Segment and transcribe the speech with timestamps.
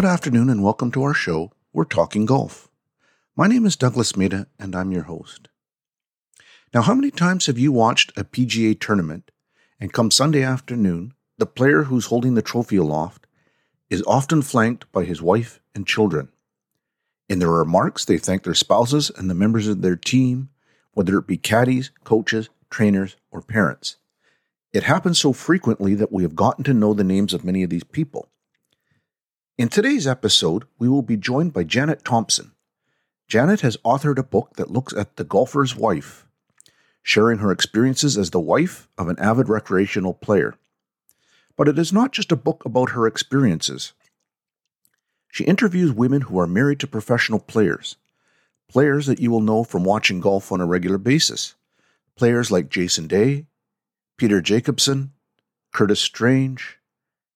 [0.00, 2.70] Good afternoon and welcome to our show, We're Talking Golf.
[3.36, 5.48] My name is Douglas Maida and I'm your host.
[6.72, 9.30] Now, how many times have you watched a PGA tournament
[9.78, 13.26] and come Sunday afternoon, the player who's holding the trophy aloft
[13.90, 16.30] is often flanked by his wife and children?
[17.28, 20.48] In their remarks, they thank their spouses and the members of their team,
[20.92, 23.96] whether it be caddies, coaches, trainers, or parents.
[24.72, 27.68] It happens so frequently that we have gotten to know the names of many of
[27.68, 28.30] these people.
[29.60, 32.52] In today's episode, we will be joined by Janet Thompson.
[33.28, 36.24] Janet has authored a book that looks at the golfer's wife,
[37.02, 40.54] sharing her experiences as the wife of an avid recreational player.
[41.58, 43.92] But it is not just a book about her experiences.
[45.30, 47.96] She interviews women who are married to professional players,
[48.66, 51.54] players that you will know from watching golf on a regular basis,
[52.16, 53.44] players like Jason Day,
[54.16, 55.12] Peter Jacobsen,
[55.70, 56.78] Curtis Strange,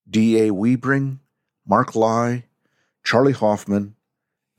[0.09, 0.48] D.A.
[0.53, 1.19] Weibring,
[1.66, 2.44] Mark Lye,
[3.02, 3.96] Charley Hoffman,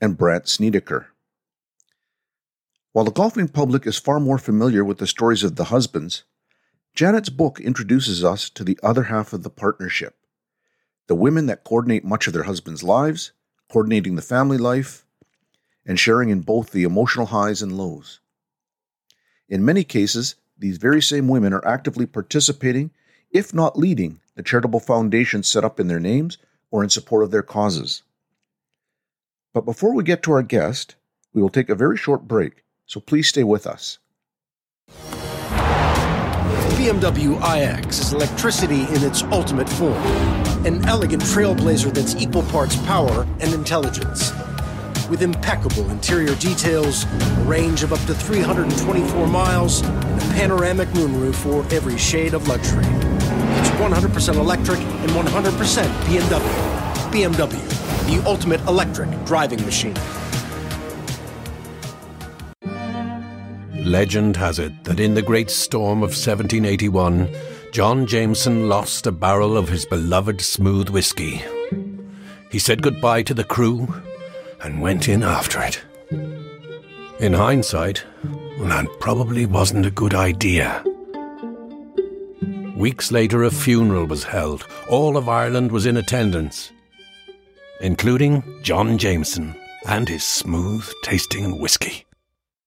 [0.00, 1.08] and Brandt Snedeker.
[2.92, 6.24] While the golfing public is far more familiar with the stories of the husbands,
[6.94, 10.16] Janet's book introduces us to the other half of the partnership
[11.06, 13.30] the women that coordinate much of their husbands' lives,
[13.70, 15.06] coordinating the family life,
[15.86, 18.18] and sharing in both the emotional highs and lows.
[19.48, 22.90] In many cases, these very same women are actively participating,
[23.30, 26.38] if not leading, the charitable foundations set up in their names
[26.70, 28.02] or in support of their causes.
[29.54, 30.96] But before we get to our guest,
[31.32, 33.98] we will take a very short break, so please stay with us.
[36.76, 40.02] BMW iX is electricity in its ultimate form,
[40.66, 44.32] an elegant trailblazer that's equal parts power and intelligence.
[45.08, 51.34] With impeccable interior details, a range of up to 324 miles, and a panoramic moonroof
[51.36, 52.84] for every shade of luxury.
[53.76, 56.76] 100% electric and 100% BMW.
[57.10, 59.94] BMW, the ultimate electric driving machine.
[63.84, 67.28] Legend has it that in the great storm of 1781,
[67.70, 71.42] John Jameson lost a barrel of his beloved smooth whiskey.
[72.50, 74.02] He said goodbye to the crew
[74.62, 75.82] and went in after it.
[77.20, 78.04] In hindsight,
[78.58, 80.84] that probably wasn't a good idea.
[82.76, 84.66] Weeks later, a funeral was held.
[84.90, 86.72] All of Ireland was in attendance,
[87.80, 89.54] including John Jameson
[89.88, 92.04] and his smooth tasting whiskey.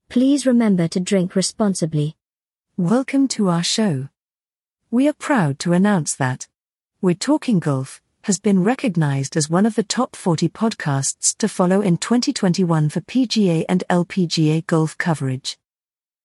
[0.10, 2.16] Please remember to drink responsibly.
[2.76, 4.10] Welcome to our show.
[4.90, 6.48] We are proud to announce that
[7.02, 11.82] We're Talking Golf has been recognized as one of the top 40 podcasts to follow
[11.82, 15.60] in 2021 for PGA and LPGA golf coverage.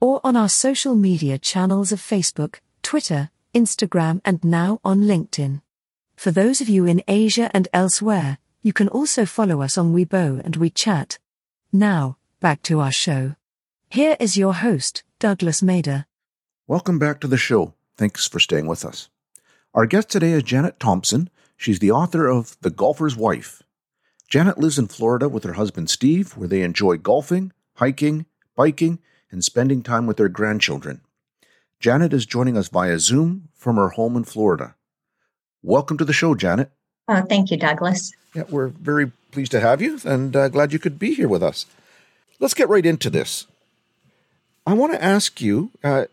[0.00, 5.62] or on our social media channels of Facebook, Twitter, Instagram and now on LinkedIn.
[6.16, 10.44] For those of you in Asia and elsewhere, you can also follow us on Weibo
[10.44, 11.18] and WeChat.
[11.72, 13.36] Now, back to our show.
[13.92, 16.04] Here is your host, Douglas Mader.
[16.68, 17.74] Welcome back to the show.
[17.96, 19.08] Thanks for staying with us.
[19.74, 21.28] Our guest today is Janet Thompson.
[21.56, 23.64] She's the author of The Golfer's Wife.
[24.28, 29.42] Janet lives in Florida with her husband Steve, where they enjoy golfing, hiking, biking, and
[29.42, 31.00] spending time with their grandchildren.
[31.80, 34.76] Janet is joining us via Zoom from her home in Florida.
[35.64, 36.70] Welcome to the show, Janet.
[37.08, 38.12] Oh, thank you, Douglas.
[38.36, 41.42] Yeah, we're very pleased to have you and uh, glad you could be here with
[41.42, 41.66] us.
[42.38, 43.48] Let's get right into this.
[44.70, 46.04] I want to ask you uh,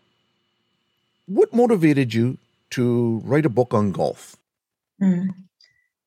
[1.26, 2.38] what motivated you
[2.70, 4.34] to write a book on golf?
[5.00, 5.28] Mm.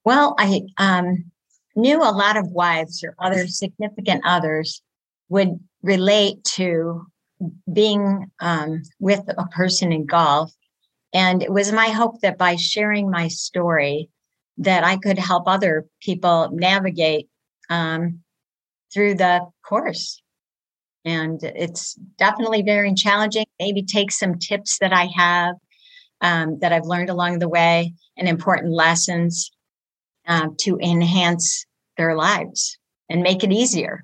[0.04, 1.32] Well, I um,
[1.78, 4.82] knew a lot of wives or other significant others
[5.30, 7.08] would relate to
[7.72, 10.52] being um, with a person in golf.
[11.14, 14.10] And it was my hope that by sharing my story,
[14.58, 17.30] that I could help other people navigate
[17.70, 18.20] um,
[18.94, 20.22] through the course
[21.06, 23.46] and it's definitely very challenging.
[23.60, 25.56] Maybe take some tips that I have
[26.22, 29.52] um, that I've learned along the way and important lessons
[30.28, 31.66] uh, to enhance
[31.98, 32.78] their lives
[33.10, 34.04] and make it easier.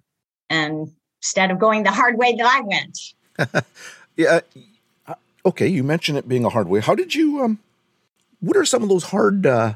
[0.49, 0.91] And
[1.21, 3.65] instead of going the hard way that I went.
[4.15, 4.39] yeah.
[5.07, 5.13] Uh,
[5.45, 5.67] okay.
[5.67, 6.79] You mentioned it being a hard way.
[6.79, 7.59] How did you, um,
[8.39, 9.73] what are some of those hard uh,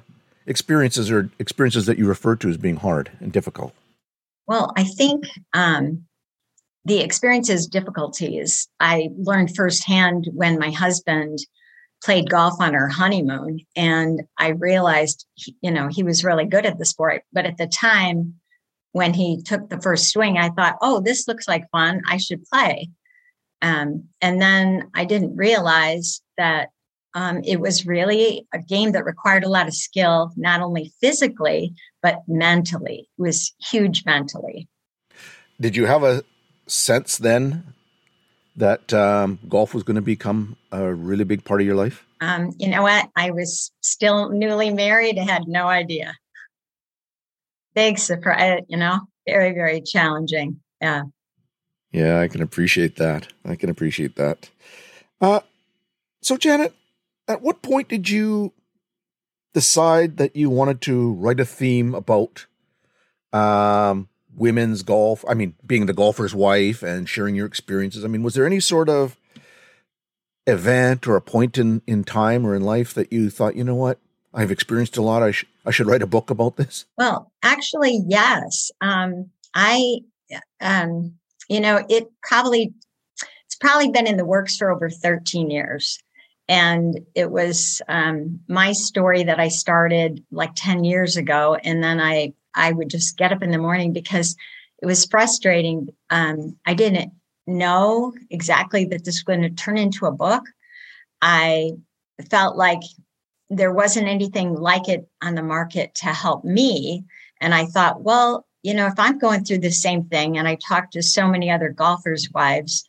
[0.47, 3.73] experiences or experiences that you refer to as being hard and difficult?
[4.47, 6.05] Well, I think um,
[6.85, 11.39] the experiences difficulties I learned firsthand when my husband
[12.03, 13.59] played golf on our honeymoon.
[13.75, 15.27] And I realized,
[15.61, 17.23] you know, he was really good at the sport.
[17.31, 18.35] But at the time,
[18.93, 22.01] when he took the first swing, I thought, oh, this looks like fun.
[22.07, 22.89] I should play.
[23.61, 26.69] Um, and then I didn't realize that
[27.13, 31.73] um, it was really a game that required a lot of skill, not only physically,
[32.01, 33.07] but mentally.
[33.17, 34.67] It was huge mentally.
[35.59, 36.23] Did you have a
[36.71, 37.73] sense then
[38.55, 42.05] that um, golf was going to become a really big part of your life?
[42.19, 43.09] Um, you know what?
[43.15, 45.17] I was still newly married.
[45.17, 46.15] I had no idea.
[47.73, 50.59] Big surprise, you know, very, very challenging.
[50.81, 51.03] Yeah.
[51.91, 53.27] Yeah, I can appreciate that.
[53.43, 54.49] I can appreciate that.
[55.19, 55.41] Uh,
[56.21, 56.73] so, Janet,
[57.27, 58.53] at what point did you
[59.53, 62.45] decide that you wanted to write a theme about
[63.33, 65.23] um, women's golf?
[65.27, 68.05] I mean, being the golfer's wife and sharing your experiences.
[68.05, 69.17] I mean, was there any sort of
[70.47, 73.75] event or a point in, in time or in life that you thought, you know
[73.75, 73.99] what,
[74.33, 75.23] I've experienced a lot.
[75.23, 76.85] I, sh- I should write a book about this?
[76.97, 78.71] Well, actually, yes.
[78.79, 79.99] Um, I,
[80.61, 81.15] um,
[81.49, 82.73] you know, it probably,
[83.45, 85.99] it's probably been in the works for over 13 years.
[86.47, 91.55] And it was um, my story that I started like 10 years ago.
[91.63, 94.35] And then I I would just get up in the morning because
[94.81, 95.89] it was frustrating.
[96.09, 97.11] Um, I didn't
[97.47, 100.43] know exactly that this was going to turn into a book.
[101.21, 101.71] I
[102.29, 102.81] felt like
[103.49, 107.03] there wasn't anything like it on the market to help me.
[107.39, 110.55] And I thought, well, you know, if I'm going through the same thing and I
[110.55, 112.85] talked to so many other golfers' wives,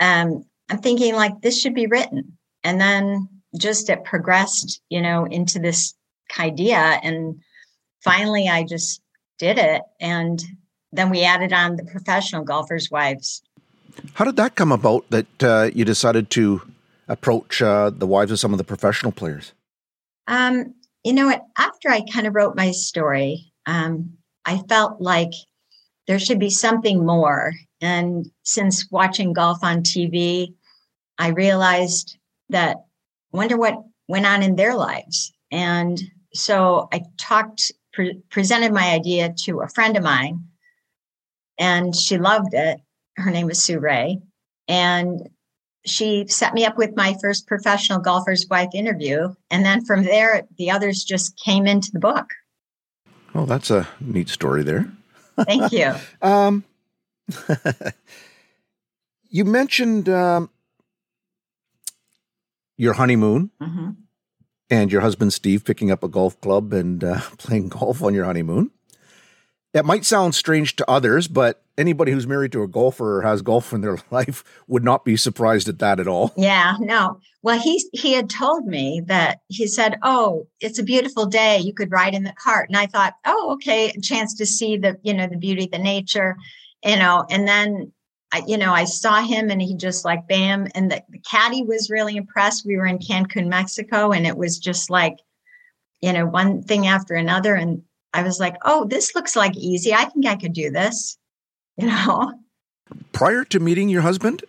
[0.00, 2.38] um, I'm thinking like this should be written.
[2.62, 5.94] And then just it progressed, you know, into this
[6.38, 7.00] idea.
[7.02, 7.40] And
[8.08, 9.00] finally, I just
[9.38, 9.82] did it.
[10.00, 10.42] And
[10.92, 13.42] then we added on the professional golfers' wives.
[14.14, 16.62] How did that come about that uh, you decided to
[17.08, 19.52] approach uh, the wives of some of the professional players?
[20.26, 20.74] Um,
[21.04, 21.44] you know what?
[21.56, 24.14] After I kind of wrote my story, um,
[24.44, 25.32] I felt like
[26.06, 27.52] there should be something more.
[27.80, 30.54] And since watching golf on TV,
[31.18, 32.16] I realized
[32.48, 32.76] that
[33.32, 35.32] wonder what went on in their lives.
[35.50, 36.00] And
[36.32, 40.44] so I talked pre- presented my idea to a friend of mine,
[41.58, 42.80] and she loved it.
[43.16, 44.20] Her name was Sue Ray,
[44.68, 45.28] and
[45.84, 50.46] she set me up with my first professional golfer's wife interview, and then from there,
[50.58, 52.30] the others just came into the book.
[53.34, 54.88] Oh, that's a neat story there.
[55.44, 55.92] Thank you.
[56.22, 56.62] um,
[59.28, 60.50] you mentioned um,
[62.76, 63.50] your honeymoon.
[63.60, 63.90] Mm-hmm
[64.70, 68.24] and your husband Steve picking up a golf club and uh, playing golf on your
[68.24, 68.70] honeymoon.
[69.74, 73.42] That might sound strange to others, but anybody who's married to a golfer or has
[73.42, 76.32] golf in their life would not be surprised at that at all.
[76.36, 77.20] Yeah, no.
[77.42, 81.58] Well, he he had told me that he said, "Oh, it's a beautiful day.
[81.58, 84.76] You could ride in the cart." And I thought, "Oh, okay, a chance to see
[84.76, 86.36] the you know the beauty the nature."
[86.84, 87.92] You know, and then
[88.32, 90.66] I, you know, I saw him and he just like bam.
[90.74, 92.66] And the, the caddy was really impressed.
[92.66, 95.16] We were in Cancun, Mexico, and it was just like,
[96.00, 97.54] you know, one thing after another.
[97.54, 97.82] And
[98.12, 99.94] I was like, oh, this looks like easy.
[99.94, 101.16] I think I could do this,
[101.76, 102.34] you know.
[103.12, 104.44] Prior to meeting your husband,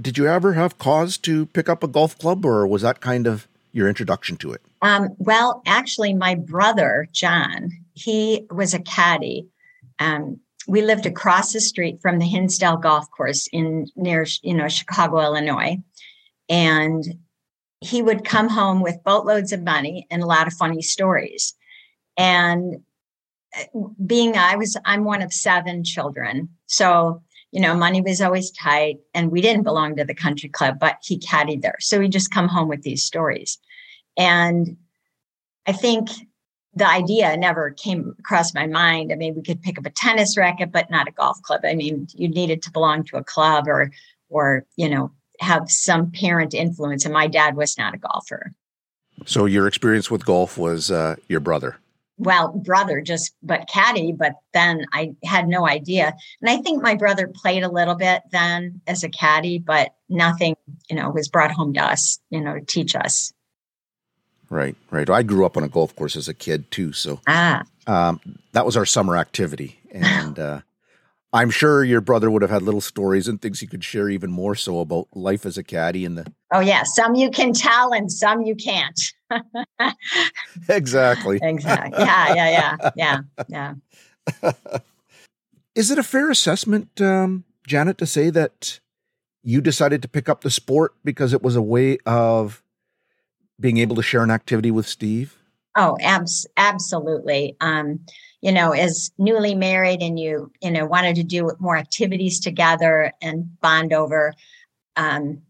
[0.00, 3.26] did you ever have cause to pick up a golf club or was that kind
[3.26, 4.62] of your introduction to it?
[4.80, 9.48] Um, well, actually, my brother, John, he was a caddy.
[9.98, 14.68] Um, we lived across the street from the Hinsdale Golf Course in near you know
[14.68, 15.78] Chicago, Illinois,
[16.48, 17.02] and
[17.80, 21.54] he would come home with boatloads of money and a lot of funny stories.
[22.16, 22.82] And
[23.56, 28.50] uh, being I was I'm one of seven children, so you know money was always
[28.50, 32.12] tight, and we didn't belong to the country club, but he caddied there, so he'd
[32.12, 33.56] just come home with these stories,
[34.18, 34.76] and
[35.66, 36.10] I think
[36.78, 39.12] the idea never came across my mind.
[39.12, 41.60] I mean, we could pick up a tennis racket, but not a golf club.
[41.64, 43.90] I mean, you needed to belong to a club or,
[44.28, 47.04] or you know, have some parent influence.
[47.04, 48.52] And my dad was not a golfer.
[49.26, 51.76] So your experience with golf was uh, your brother.
[52.18, 54.12] Well, brother, just but caddy.
[54.12, 58.22] But then I had no idea, and I think my brother played a little bit
[58.32, 60.56] then as a caddy, but nothing,
[60.90, 63.32] you know, was brought home to us, you know, to teach us.
[64.50, 65.08] Right, right.
[65.10, 67.62] I grew up on a golf course as a kid too, so ah.
[67.86, 68.20] um,
[68.52, 70.60] that was our summer activity, and uh,
[71.32, 74.30] I'm sure your brother would have had little stories and things he could share even
[74.30, 76.32] more so about life as a caddy and the.
[76.52, 78.98] Oh yeah, some you can tell and some you can't.
[80.68, 81.38] exactly.
[81.42, 82.02] exactly.
[82.02, 83.74] Yeah, yeah, yeah, yeah,
[84.42, 84.52] yeah.
[85.74, 88.80] Is it a fair assessment, um, Janet, to say that
[89.42, 92.62] you decided to pick up the sport because it was a way of
[93.60, 95.36] being able to share an activity with Steve?
[95.76, 97.56] Oh, abs- absolutely.
[97.60, 98.00] Um,
[98.40, 103.12] you know, as newly married and you, you know, wanted to do more activities together
[103.20, 104.34] and bond over,
[104.96, 105.42] um,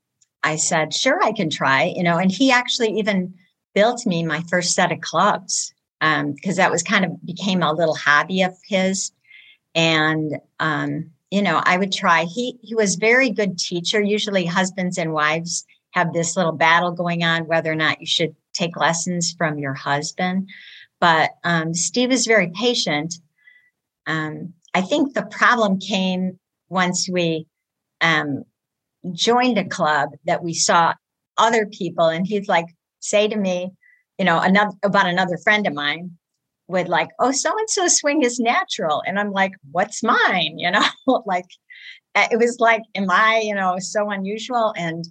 [0.42, 3.34] I said, sure, I can try, you know, and he actually even
[3.74, 7.72] built me my first set of clubs because um, that was kind of became a
[7.72, 9.12] little hobby of his.
[9.74, 12.24] And, um, you know, I would try.
[12.24, 14.00] He, he was very good teacher.
[14.00, 15.66] Usually husbands and wives
[15.98, 19.74] have this little battle going on whether or not you should take lessons from your
[19.74, 20.48] husband.
[21.00, 23.14] But um, Steve is very patient.
[24.06, 26.38] Um, I think the problem came
[26.68, 27.46] once we
[28.00, 28.44] um,
[29.12, 30.94] joined a club that we saw
[31.36, 32.66] other people, and he'd like
[33.00, 33.70] say to me,
[34.18, 36.18] you know, another about another friend of mine
[36.66, 40.58] would like, oh, so and so swing is natural, and I'm like, what's mine?
[40.58, 41.46] You know, like
[42.16, 44.74] it was like, am I, you know, so unusual?
[44.76, 45.04] And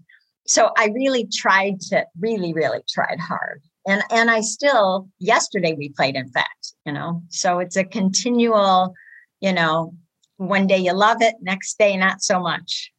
[0.48, 3.62] so I really tried to really, really tried hard.
[3.86, 7.22] And and I still yesterday we played in fact, you know.
[7.30, 8.94] So it's a continual,
[9.39, 9.94] you know,
[10.38, 12.92] one day you love it, next day not so much.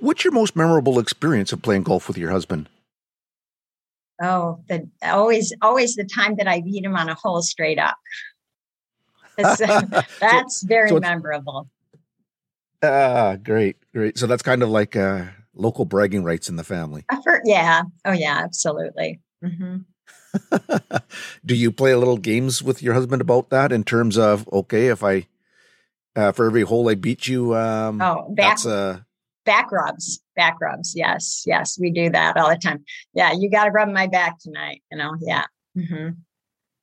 [0.00, 2.68] What's your most memorable experience of playing golf with your husband?
[4.22, 7.96] Oh, the always always the time that I beat him on a hole straight up.
[9.36, 11.68] that's so, very so memorable.
[12.82, 14.18] Ah, great, great.
[14.18, 15.24] So that's kind of like uh,
[15.60, 17.04] local bragging rights in the family.
[17.24, 17.82] Heard, yeah.
[18.04, 18.40] Oh, yeah.
[18.42, 19.20] Absolutely.
[19.44, 19.78] Mm-hmm.
[21.44, 24.86] Do you play a little games with your husband about that in terms of okay,
[24.86, 25.26] if I
[26.14, 29.04] uh, for every hole I beat you, um, oh, back, that's a
[29.44, 30.94] back rubs, back rubs.
[30.94, 32.84] Yes, yes, we do that all the time.
[33.12, 34.82] Yeah, you got to rub my back tonight.
[34.92, 35.46] You know, yeah.
[35.76, 36.10] Mm-hmm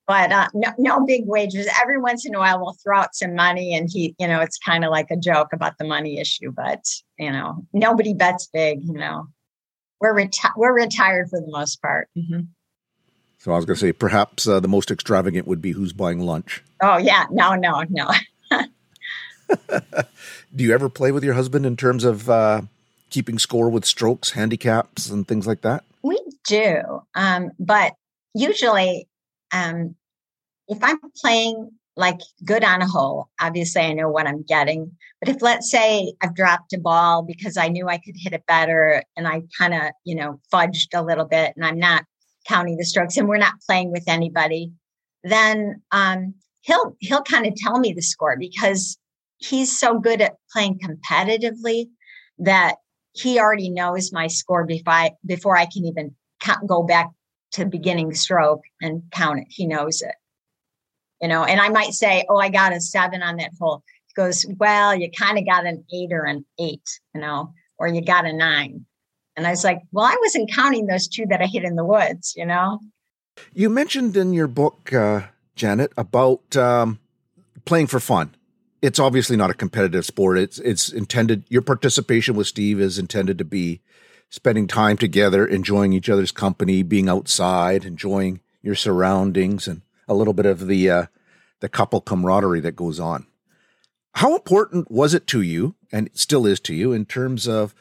[0.07, 1.67] but uh, no, no big wages.
[1.81, 4.57] Every once in a while, we'll throw out some money, and he, you know, it's
[4.57, 6.51] kind of like a joke about the money issue.
[6.51, 6.85] But
[7.19, 8.79] you know, nobody bets big.
[8.83, 9.27] You know,
[9.99, 12.07] we're reti- we're retired for the most part.
[12.17, 12.41] Mm-hmm.
[13.39, 16.21] So I was going to say, perhaps uh, the most extravagant would be who's buying
[16.21, 16.63] lunch.
[16.81, 18.11] Oh yeah, no, no, no.
[20.55, 22.61] Do you ever play with your husband in terms of uh,
[23.09, 25.83] keeping score with strokes, handicaps, and things like that?
[26.01, 27.93] We do, um, but
[28.33, 29.07] usually
[29.51, 29.95] um,
[30.67, 34.91] if I'm playing like good on a hole, obviously I know what I'm getting.
[35.19, 38.45] But if let's say I've dropped a ball because I knew I could hit it
[38.47, 42.03] better and I kind of, you know, fudged a little bit and I'm not
[42.47, 44.71] counting the strokes and we're not playing with anybody,
[45.23, 48.97] then um, he'll he'll kind of tell me the score because
[49.37, 51.87] he's so good at playing competitively
[52.39, 52.75] that
[53.13, 56.15] he already knows my score before I, before I can even
[56.67, 57.07] go back
[57.53, 59.47] to beginning stroke and count it.
[59.49, 60.13] He knows it.
[61.21, 63.83] You know, and I might say, Oh, I got a seven on that hole.
[64.15, 68.03] Goes, Well, you kind of got an eight or an eight, you know, or you
[68.03, 68.85] got a nine.
[69.35, 71.85] And I was like, Well, I wasn't counting those two that I hit in the
[71.85, 72.79] woods, you know.
[73.53, 75.21] You mentioned in your book, uh,
[75.55, 76.99] Janet, about um,
[77.65, 78.35] playing for fun.
[78.81, 80.37] It's obviously not a competitive sport.
[80.37, 81.43] It's it's intended.
[81.49, 83.81] Your participation with Steve is intended to be
[84.29, 90.33] spending time together, enjoying each other's company, being outside, enjoying your surroundings, and a little
[90.33, 91.05] bit of the uh,
[91.59, 93.25] the couple camaraderie that goes on.
[94.13, 97.75] How important was it to you, and still is to you, in terms of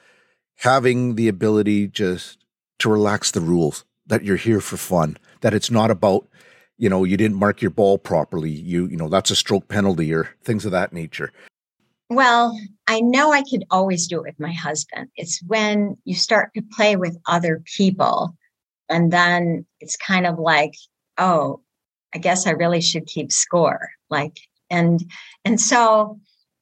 [0.57, 2.39] having the ability just
[2.79, 6.29] to relax the rules, that you're here for fun, that it's not about,
[6.77, 10.13] you know, you didn't mark your ball properly, you you know that's a stroke penalty
[10.13, 11.33] or things of that nature.
[12.09, 12.57] Well,
[12.87, 15.09] I know I could always do it with my husband.
[15.17, 18.37] It's when you start to play with other people,
[18.89, 20.75] and then it's kind of like,
[21.19, 21.63] oh,
[22.15, 23.91] I guess I really should keep score.
[24.11, 24.39] Like,
[24.71, 25.01] and
[25.45, 26.19] and so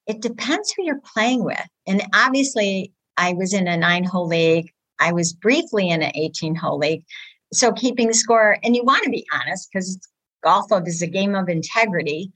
[0.07, 1.67] it depends who you're playing with.
[1.87, 4.71] And obviously, I was in a nine hole league.
[5.01, 7.05] I was briefly in an 18 hole league.
[7.53, 9.99] So keeping score, and you want to be honest because
[10.43, 12.33] golf is a game of integrity.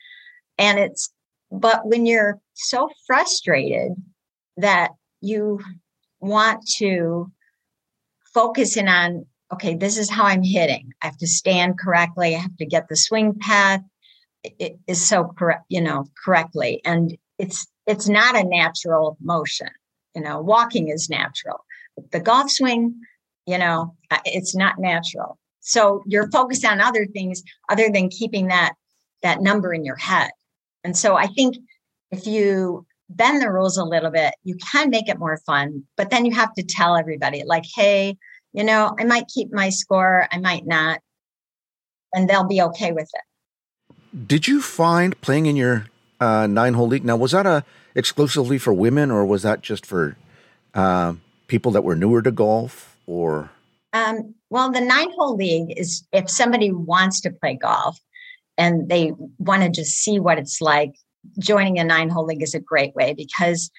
[0.59, 1.13] And it's
[1.51, 3.93] but when you're so frustrated
[4.57, 5.61] that you
[6.21, 7.33] want to
[8.35, 10.93] focus in on, okay, this is how I'm hitting.
[11.03, 12.35] I have to stand correctly.
[12.35, 13.83] I have to get the swing path
[14.45, 16.81] it is so correct, you know, correctly.
[16.85, 19.69] And it's it's not a natural motion.
[20.15, 21.65] You know, walking is natural.
[22.13, 23.01] The golf swing,
[23.47, 25.39] you know, uh, it's not natural.
[25.61, 28.75] So you're focused on other things other than keeping that
[29.23, 30.31] that number in your head.
[30.85, 31.57] And so I think
[32.11, 36.11] if you bend the rules a little bit, you can make it more fun, but
[36.11, 38.17] then you have to tell everybody, like, hey,
[38.53, 41.01] you know, I might keep my score, I might not,
[42.13, 44.27] and they'll be okay with it.
[44.27, 45.87] Did you find playing in your
[46.21, 47.05] uh, nine hole league?
[47.05, 47.65] Now, was that a
[47.95, 50.17] exclusively for women, or was that just for
[50.75, 51.15] uh,
[51.47, 52.97] people that were newer to golf?
[53.07, 53.51] Or
[53.93, 57.99] Um, well, the nine hole league is if somebody wants to play golf
[58.57, 60.95] and they want to just see what it's like,
[61.39, 63.71] joining a nine hole league is a great way because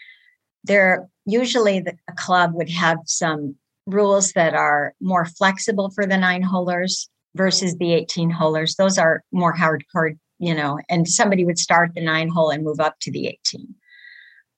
[0.64, 3.56] there usually the, a club would have some
[3.94, 8.76] rules that are more flexible for the nine holers versus the 18 holers.
[8.76, 12.80] Those are more hardcore, you know, and somebody would start the nine hole and move
[12.80, 13.76] up to the 18.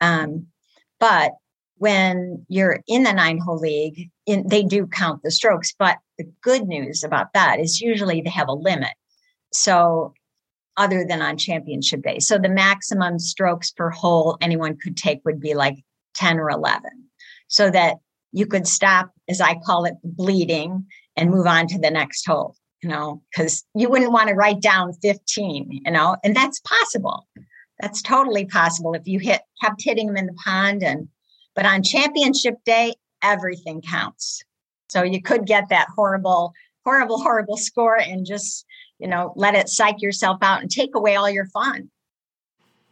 [0.02, 0.48] Um,
[1.00, 1.34] but
[1.78, 5.74] when you're in the nine hole league, in, they do count the strokes.
[5.78, 8.94] But the good news about that is usually they have a limit.
[9.52, 10.14] So,
[10.78, 12.20] other than on championship day.
[12.20, 15.84] So, the maximum strokes per hole anyone could take would be like
[16.16, 16.82] 10 or 11.
[17.48, 17.98] So that
[18.32, 20.86] you could stop, as I call it, bleeding
[21.18, 24.62] and move on to the next hole, you know, because you wouldn't want to write
[24.62, 27.28] down 15, you know, and that's possible.
[27.80, 31.08] That's totally possible if you hit kept hitting them in the pond and
[31.56, 34.44] but on championship day, everything counts.
[34.90, 36.54] So you could get that horrible,
[36.86, 38.66] horrible, horrible score and just,
[39.00, 41.90] you know, let it psych yourself out and take away all your fun.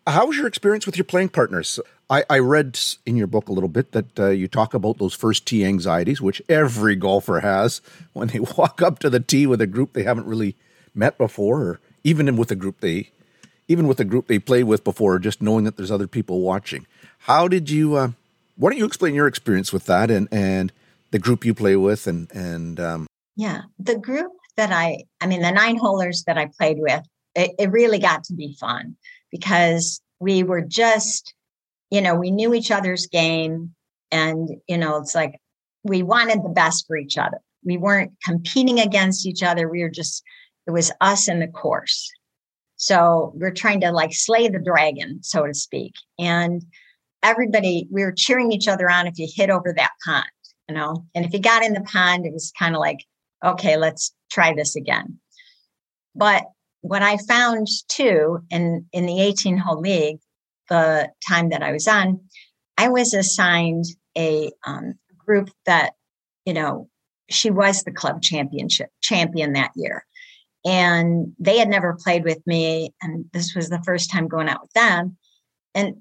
[0.08, 1.80] How was your experience with your playing partners?
[2.10, 5.14] I, I read in your book a little bit that uh, you talk about those
[5.14, 7.82] first tee anxieties, which every golfer has
[8.14, 10.56] when they walk up to the tee with a group they haven't really
[10.96, 13.10] met before, or even with a group they,
[13.68, 16.88] even with a group they played with before, just knowing that there's other people watching.
[17.20, 17.96] How did you?
[17.96, 18.12] Uh,
[18.58, 20.72] why don't you explain your experience with that and and
[21.12, 23.08] the group you play with and and um...
[23.36, 27.04] yeah, the group that I I mean the nine holers that I played with,
[27.36, 28.96] it, it really got to be fun
[29.32, 31.34] because we were just
[31.90, 33.74] you know we knew each other's game
[34.12, 35.40] and you know it's like
[35.84, 37.40] we wanted the best for each other.
[37.64, 39.70] We weren't competing against each other.
[39.70, 40.24] We were just
[40.68, 42.10] it was us and the course.
[42.76, 45.94] So we're trying to like slay the dragon so to speak.
[46.18, 46.64] And
[47.24, 50.26] everybody, we were cheering each other on if you hit over that pond,
[50.68, 53.00] you know, and if you got in the pond, it was kind of like,
[53.44, 55.20] okay, let's try this again.
[56.16, 56.44] But
[56.82, 60.20] what I found too in, in the 18 hole league,
[60.70, 62.22] the time that I was on,
[62.78, 63.86] I was assigned
[64.18, 65.94] a um, group that,
[66.46, 66.90] you know,
[67.30, 70.06] she was the club championship champion that year.
[70.66, 72.94] And they had never played with me.
[73.02, 75.18] And this was the first time going out with them.
[75.74, 75.98] And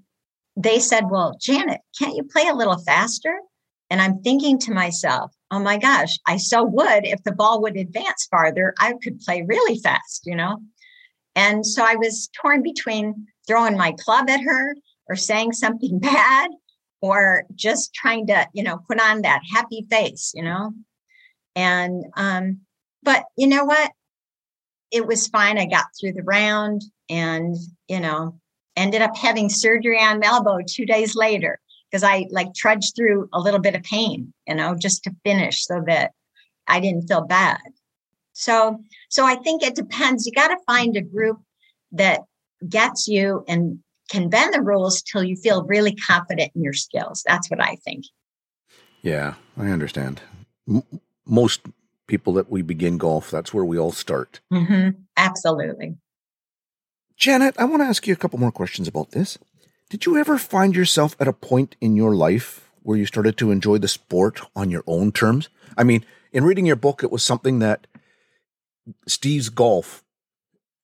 [0.57, 3.39] they said, Well, Janet, can't you play a little faster?
[3.91, 7.77] And I'm thinking to myself, Oh my gosh, I so would if the ball would
[7.77, 10.59] advance farther, I could play really fast, you know?
[11.37, 14.77] And so I was torn between throwing my club at her
[15.09, 16.51] or saying something bad
[17.01, 20.73] or just trying to, you know, put on that happy face, you know?
[21.57, 22.61] And, um,
[23.03, 23.91] but you know what?
[24.91, 25.59] It was fine.
[25.59, 27.57] I got through the round and,
[27.89, 28.39] you know,
[28.77, 31.59] ended up having surgery on my elbow two days later
[31.91, 35.65] because I like trudged through a little bit of pain, you know, just to finish
[35.65, 36.13] so that
[36.67, 37.59] I didn't feel bad.
[38.35, 40.27] So, so I think it depends.
[40.27, 41.41] You got to find a group
[41.93, 42.21] that
[42.67, 43.79] gets you and
[44.11, 47.23] can bend the rules till you feel really confident in your skills.
[47.27, 48.05] That's what I think.
[49.03, 50.23] Yeah, I understand.
[50.69, 50.83] M-
[51.27, 51.61] most
[52.07, 54.41] people that we begin golf, that's where we all start.
[54.53, 55.01] Mm-hmm.
[55.17, 55.97] Absolutely.
[57.17, 59.39] Janet, I want to ask you a couple more questions about this.
[59.91, 63.51] Did you ever find yourself at a point in your life where you started to
[63.51, 65.49] enjoy the sport on your own terms?
[65.77, 67.87] I mean, in reading your book, it was something that
[69.07, 70.05] Steve's golf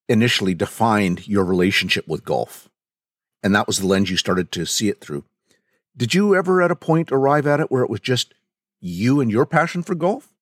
[0.08, 2.68] initially defined your relationship with golf.
[3.42, 5.24] And that was the lens you started to see it through.
[5.96, 8.34] Did you ever at a point arrive at it where it was just
[8.80, 10.34] you and your passion for golf?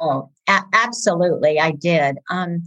[0.00, 1.58] Oh, a- absolutely.
[1.60, 2.18] I did.
[2.30, 2.62] Um,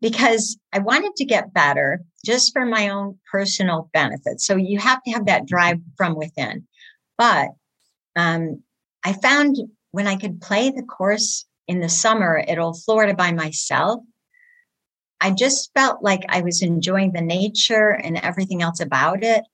[0.00, 4.40] because I wanted to get better just for my own personal benefit.
[4.40, 6.66] So you have to have that drive from within.
[7.16, 7.48] But
[8.14, 8.62] um,
[9.04, 9.56] I found
[9.90, 14.00] when I could play the course in the summer at Old Florida by myself,
[15.20, 19.44] I just felt like I was enjoying the nature and everything else about it.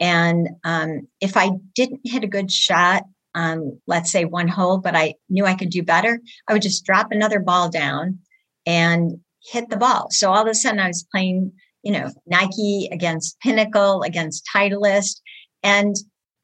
[0.00, 4.94] And um, if I didn't hit a good shot on, let's say, one hole, but
[4.94, 8.18] I knew I could do better, I would just drop another ball down
[8.66, 10.08] and hit the ball.
[10.10, 15.20] So all of a sudden I was playing, you know, Nike against Pinnacle, against Titleist.
[15.62, 15.96] And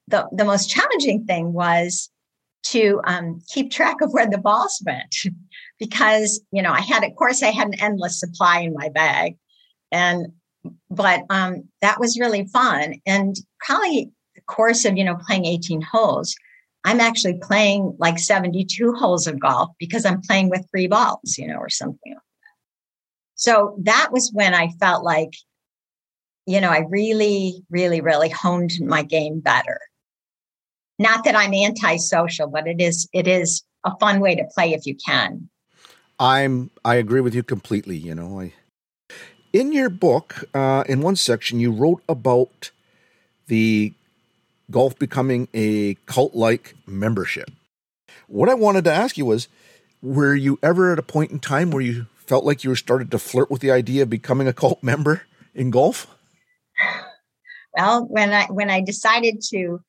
[0.08, 2.10] the, the most challenging thing was
[2.68, 5.14] to um, keep track of where the balls went
[5.80, 9.36] because, you know, I had, of course, I had an endless supply in my bag.
[9.90, 10.26] And,
[10.90, 12.96] but um, that was really fun.
[13.06, 13.34] And
[13.66, 16.36] probably the course of, you know, playing 18 holes,
[16.84, 21.48] I'm actually playing like 72 holes of golf because I'm playing with three balls, you
[21.48, 23.34] know, or something Like that.
[23.34, 25.32] so that was when I felt like,
[26.46, 29.80] you know, I really, really, really honed my game better.
[30.98, 34.84] Not that I'm antisocial, but it is, it is a fun way to play if
[34.84, 35.48] you can.
[36.20, 37.96] I'm I agree with you completely.
[37.96, 38.52] You know, I
[39.52, 42.70] in your book, uh, in one section, you wrote about
[43.48, 43.94] the
[44.70, 47.50] golf becoming a cult like membership.
[48.28, 49.48] What I wanted to ask you was
[50.02, 53.10] were you ever at a point in time where you felt like you were started
[53.10, 55.22] to flirt with the idea of becoming a cult member
[55.54, 56.06] in golf?
[57.72, 59.80] Well, when I when I decided to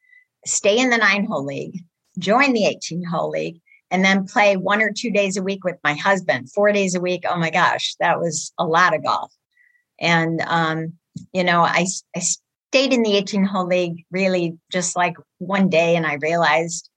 [0.46, 1.78] stay in the nine hole league,
[2.18, 3.60] join the 18 hole league,
[3.92, 7.02] and then play one or two days a week with my husband, four days a
[7.02, 7.26] week.
[7.30, 9.32] Oh my gosh, that was a lot of golf.
[10.00, 10.94] And, um,
[11.34, 15.98] you know, I, I stayed in the 18 hole league really just like one day
[15.98, 16.90] and I realized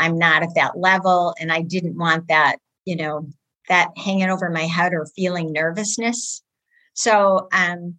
[0.00, 2.56] I'm not at that level and I didn't want that,
[2.86, 3.28] you know,
[3.68, 6.42] that hanging over my head or feeling nervousness.
[6.94, 7.96] So, um,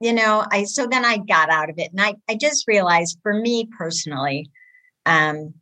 [0.00, 3.18] you know, I so then I got out of it and I, I just realized
[3.22, 4.50] for me personally,
[5.06, 5.54] um,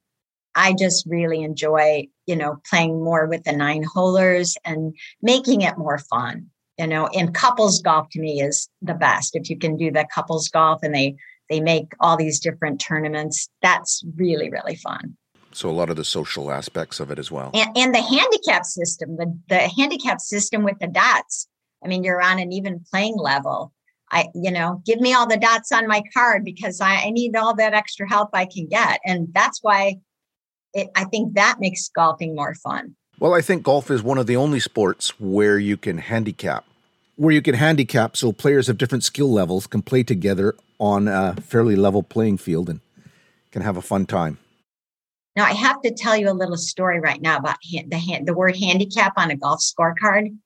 [0.54, 5.78] I just really enjoy, you know, playing more with the nine holers and making it
[5.78, 6.50] more fun.
[6.78, 9.36] You know, and couples golf to me is the best.
[9.36, 11.16] If you can do the couples golf and they
[11.48, 15.16] they make all these different tournaments, that's really really fun.
[15.52, 17.52] So a lot of the social aspects of it as well.
[17.54, 21.46] And, and the handicap system, the the handicap system with the dots.
[21.84, 23.72] I mean, you're on an even playing level.
[24.10, 27.36] I, you know, give me all the dots on my card because I, I need
[27.36, 29.00] all that extra help I can get.
[29.04, 29.96] And that's why
[30.74, 32.96] it, I think that makes golfing more fun.
[33.20, 36.64] Well, I think golf is one of the only sports where you can handicap,
[37.16, 41.36] where you can handicap so players of different skill levels can play together on a
[41.40, 42.80] fairly level playing field and
[43.52, 44.38] can have a fun time.
[45.36, 48.56] Now, I have to tell you a little story right now about the the word
[48.56, 50.36] handicap on a golf scorecard.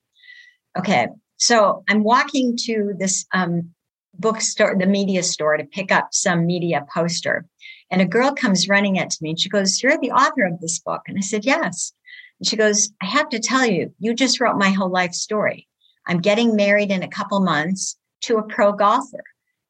[0.78, 3.70] Okay, so I'm walking to this um,
[4.18, 7.46] bookstore, the media store, to pick up some media poster,
[7.90, 10.60] and a girl comes running up to me and she goes, You're the author of
[10.60, 11.02] this book.
[11.06, 11.92] And I said, Yes.
[12.38, 15.66] And she goes, I have to tell you, you just wrote my whole life story.
[16.06, 19.24] I'm getting married in a couple months to a pro golfer.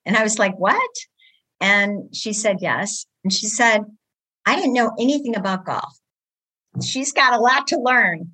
[0.04, 0.90] And I was like, What?
[1.60, 3.06] And she said, Yes.
[3.24, 3.82] And she said,
[4.46, 5.98] I didn't know anything about golf.
[6.84, 8.32] She's got a lot to learn.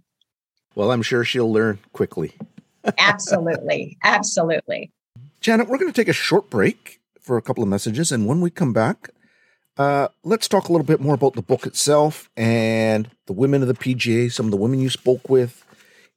[0.74, 2.34] Well, I'm sure she'll learn quickly.
[2.98, 3.96] absolutely.
[4.02, 4.92] Absolutely.
[5.40, 8.12] Janet, we're going to take a short break for a couple of messages.
[8.12, 9.10] And when we come back,
[9.76, 13.68] uh, let's talk a little bit more about the book itself and the women of
[13.68, 15.64] the PGA, some of the women you spoke with,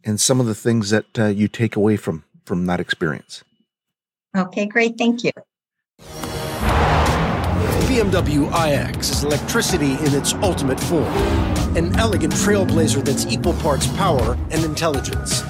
[0.04, 3.43] and some of the things that uh, you take away from from that experience.
[4.36, 4.98] Okay, great.
[4.98, 5.32] Thank you.
[7.88, 11.12] BMW iX is electricity in its ultimate form,
[11.76, 15.41] an elegant trailblazer that's equal parts power and intelligence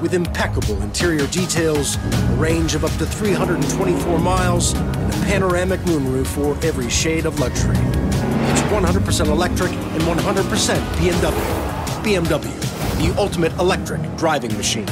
[0.00, 6.26] with impeccable interior details, a range of up to 324 miles, and a panoramic moonroof
[6.26, 7.76] for every shade of luxury.
[7.76, 11.68] It's 100% electric and 100% BMW.
[12.02, 14.86] BMW, the ultimate electric driving machine.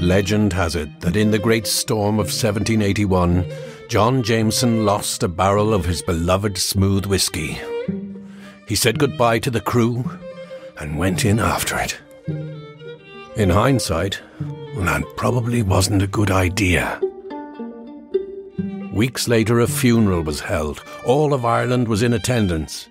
[0.00, 3.44] Legend has it that in the great storm of 1781,
[3.88, 7.58] John Jameson lost a barrel of his beloved smooth whiskey.
[8.66, 10.04] He said goodbye to the crew
[10.80, 11.98] and went in after it.
[13.36, 14.20] In hindsight,
[14.76, 17.00] that probably wasn't a good idea.
[18.92, 20.82] Weeks later, a funeral was held.
[21.04, 22.88] All of Ireland was in attendance,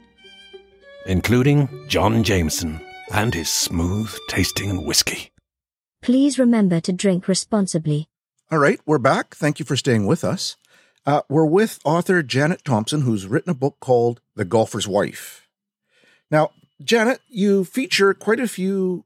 [1.06, 2.80] including John Jameson
[3.14, 5.32] and his smooth tasting whiskey.
[6.02, 8.08] Please remember to drink responsibly.
[8.52, 9.36] All right, we're back.
[9.36, 10.56] Thank you for staying with us.
[11.06, 15.48] Uh, we're with author Janet Thompson, who's written a book called The Golfer's Wife.
[16.30, 16.52] Now,
[16.84, 19.04] Janet, you feature quite a few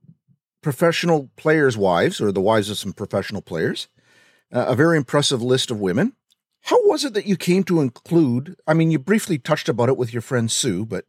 [0.62, 3.88] professional players' wives, or the wives of some professional players,
[4.54, 6.14] uh, a very impressive list of women.
[6.64, 8.56] How was it that you came to include?
[8.68, 11.06] I mean, you briefly touched about it with your friend Sue, but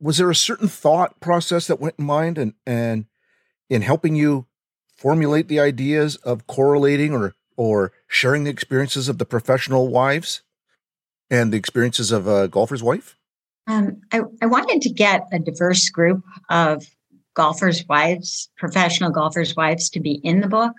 [0.00, 3.06] was there a certain thought process that went in mind and, and
[3.70, 4.46] in helping you
[4.96, 10.42] formulate the ideas of correlating or, or sharing the experiences of the professional wives
[11.30, 13.16] and the experiences of a golfer's wife?
[13.66, 16.84] Um, I, I wanted to get a diverse group of
[17.34, 20.72] golfers' wives, professional golfers' wives, to be in the book.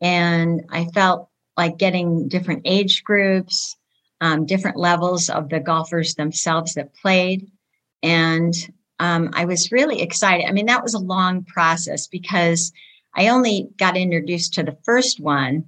[0.00, 3.76] And I felt like getting different age groups,
[4.20, 7.50] um, different levels of the golfers themselves that played.
[8.02, 8.54] And
[8.98, 10.46] um, I was really excited.
[10.46, 12.72] I mean, that was a long process because
[13.14, 15.64] I only got introduced to the first one.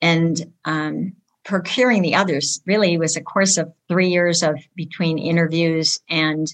[0.00, 5.98] And um, procuring the others really was a course of three years of between interviews
[6.08, 6.46] and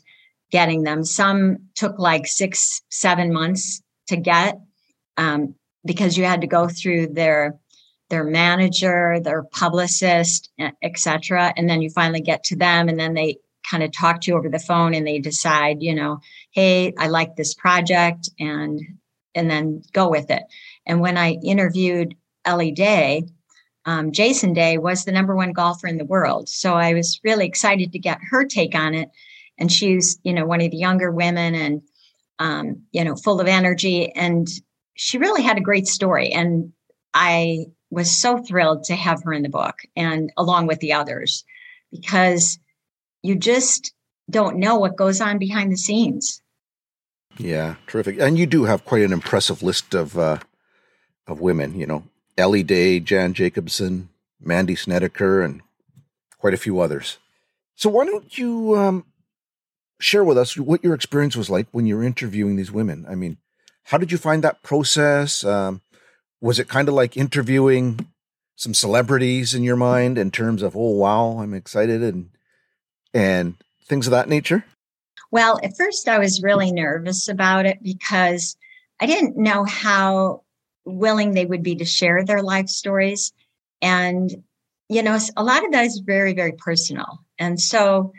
[0.50, 1.04] getting them.
[1.04, 4.58] Some took like six, seven months to get
[5.16, 7.58] um, because you had to go through their
[8.08, 10.48] their manager, their publicist,
[10.80, 11.52] etc.
[11.56, 14.36] And then you finally get to them, and then they kind of talk to you
[14.36, 16.20] over the phone and they decide, you know,
[16.52, 18.80] hey, I like this project and
[19.34, 20.44] and then go with it.
[20.86, 23.26] And when I interviewed Ellie Day,
[23.86, 26.48] um, Jason Day was the number one golfer in the world.
[26.48, 29.08] So I was really excited to get her take on it.
[29.58, 31.82] And she's, you know, one of the younger women and,
[32.40, 34.12] um, you know, full of energy.
[34.12, 34.48] And
[34.94, 36.32] she really had a great story.
[36.32, 36.72] And
[37.14, 41.44] I was so thrilled to have her in the book and along with the others
[41.92, 42.58] because
[43.22, 43.94] you just
[44.28, 46.42] don't know what goes on behind the scenes.
[47.38, 48.18] Yeah, terrific.
[48.18, 50.38] And you do have quite an impressive list of uh,
[51.28, 52.02] of women, you know,
[52.38, 54.08] Ellie Day, Jan Jacobsen,
[54.40, 55.62] Mandy Snedeker, and
[56.38, 57.18] quite a few others.
[57.74, 59.04] So why don't you um,
[60.00, 63.06] share with us what your experience was like when you were interviewing these women?
[63.08, 63.38] I mean,
[63.84, 65.44] how did you find that process?
[65.44, 65.80] Um,
[66.40, 68.06] was it kind of like interviewing
[68.56, 72.30] some celebrities in your mind in terms of, oh wow, I'm excited and
[73.14, 73.54] and
[73.86, 74.64] things of that nature?
[75.30, 78.56] Well, at first I was really nervous about it because
[79.00, 80.42] I didn't know how
[80.86, 83.32] willing they would be to share their life stories.
[83.82, 84.30] And,
[84.88, 87.24] you know, a lot of that is very, very personal.
[87.38, 88.12] And so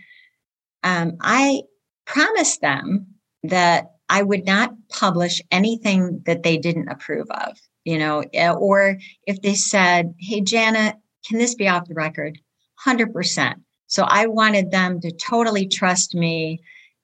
[0.84, 1.63] um, I
[2.06, 3.08] promised them
[3.43, 8.97] that I would not publish anything that they didn't approve of, you know, eh, or
[9.25, 10.95] if they said, Hey, Janet,
[11.27, 12.39] can this be off the record?
[12.86, 13.56] 100%.
[13.88, 16.62] So I wanted them to totally trust me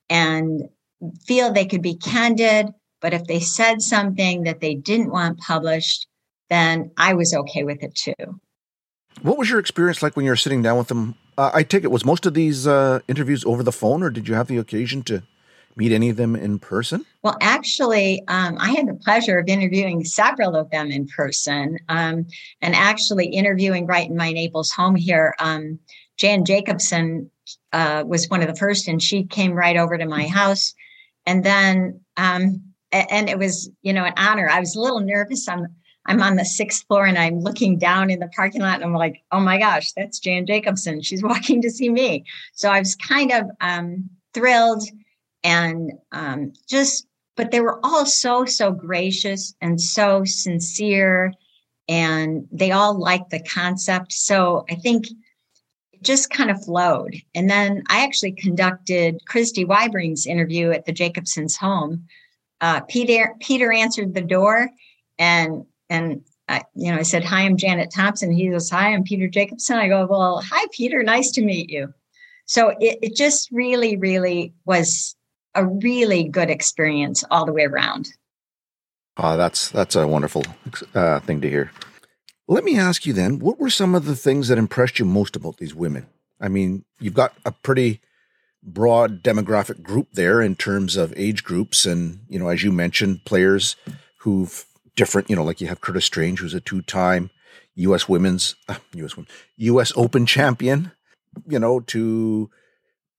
[0.10, 0.70] and
[1.26, 2.68] feel they could be candid
[3.04, 6.08] but if they said something that they didn't want published,
[6.50, 8.40] then I was okay with it too.
[9.22, 11.16] What was your experience like when you were sitting down with them?
[11.38, 14.28] Uh, I take it was most of these uh, interviews over the phone, or did
[14.30, 15.22] you have the occasion to
[15.76, 17.06] meet any of them in person?
[17.24, 22.26] Well, actually, um, I had the pleasure of interviewing several of them in person, um,
[22.62, 25.36] and actually interviewing right in my Naples home here.
[25.40, 25.78] Um,
[26.16, 27.30] Jan Jacobsen
[27.74, 30.74] uh, was one of the first, and she came right over to my house.
[31.26, 34.50] And then um, and it was you know an honor.
[34.50, 35.48] I was a little nervous.
[35.48, 35.68] I'm
[36.06, 38.94] i'm on the sixth floor and i'm looking down in the parking lot and i'm
[38.94, 41.02] like oh my gosh that's jan jacobsen.
[41.02, 42.26] She's walking to see me.
[42.54, 44.84] So i was kind of um, thrilled
[45.44, 51.34] and um, just but they were all so so gracious and so sincere
[51.90, 54.14] and they all liked the concept.
[54.14, 55.08] So i think
[55.92, 57.16] it just kind of flowed.
[57.34, 62.08] And then i actually conducted christy weibring's interview at the jacobsens home
[62.64, 64.70] uh, Peter Peter answered the door,
[65.20, 69.04] and and I, you know I said, "Hi, I'm Janet Thompson." He goes, "Hi, I'm
[69.04, 71.04] Peter Jacobsen." I go, "Well, hi, Peter.
[71.04, 71.94] Nice to meet you."
[72.46, 75.14] So it, it just really, really was
[75.56, 78.08] a really good experience all the way around.
[79.18, 80.44] Oh, that's that's a wonderful
[80.96, 81.70] uh, thing to hear.
[82.48, 85.36] Let me ask you then, what were some of the things that impressed you most
[85.36, 86.08] about these women?
[86.40, 88.00] I mean, you've got a pretty
[88.64, 91.86] broad demographic group there in terms of age groups.
[91.86, 93.76] And you know as you mentioned players
[94.18, 97.30] who've different you know like you have Curtis Strange who's a two-time
[97.76, 100.92] US women's uh, US women, US Open champion
[101.48, 102.50] you know to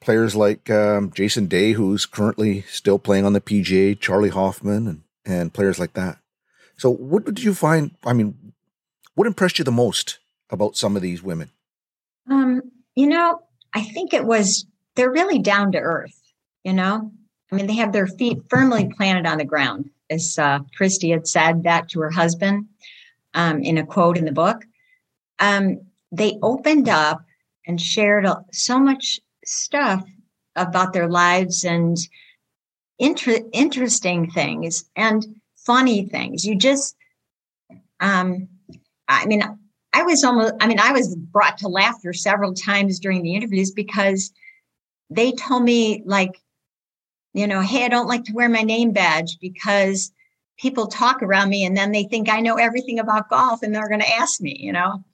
[0.00, 5.02] players like um, Jason Day who's currently still playing on the PGA Charley Hoffman and
[5.26, 6.18] and players like that.
[6.76, 8.52] So what did you find I mean
[9.14, 10.18] what impressed you the most
[10.50, 11.50] about some of these women?
[12.30, 12.62] Um
[12.94, 13.40] you know
[13.74, 16.20] I think it was they're really down to earth,
[16.62, 17.10] you know?
[17.50, 21.26] I mean, they have their feet firmly planted on the ground, as uh, Christy had
[21.26, 22.66] said that to her husband
[23.34, 24.64] um, in a quote in the book.
[25.38, 25.80] Um,
[26.10, 27.24] they opened up
[27.66, 30.04] and shared so much stuff
[30.56, 31.96] about their lives and
[32.98, 35.26] inter- interesting things and
[35.56, 36.44] funny things.
[36.44, 36.96] You just,
[38.00, 38.48] um,
[39.08, 39.42] I mean,
[39.92, 43.70] I was almost, I mean, I was brought to laughter several times during the interviews
[43.70, 44.32] because
[45.10, 46.40] they told me like
[47.32, 50.12] you know hey i don't like to wear my name badge because
[50.56, 53.88] people talk around me and then they think i know everything about golf and they're
[53.88, 55.04] going to ask me you know?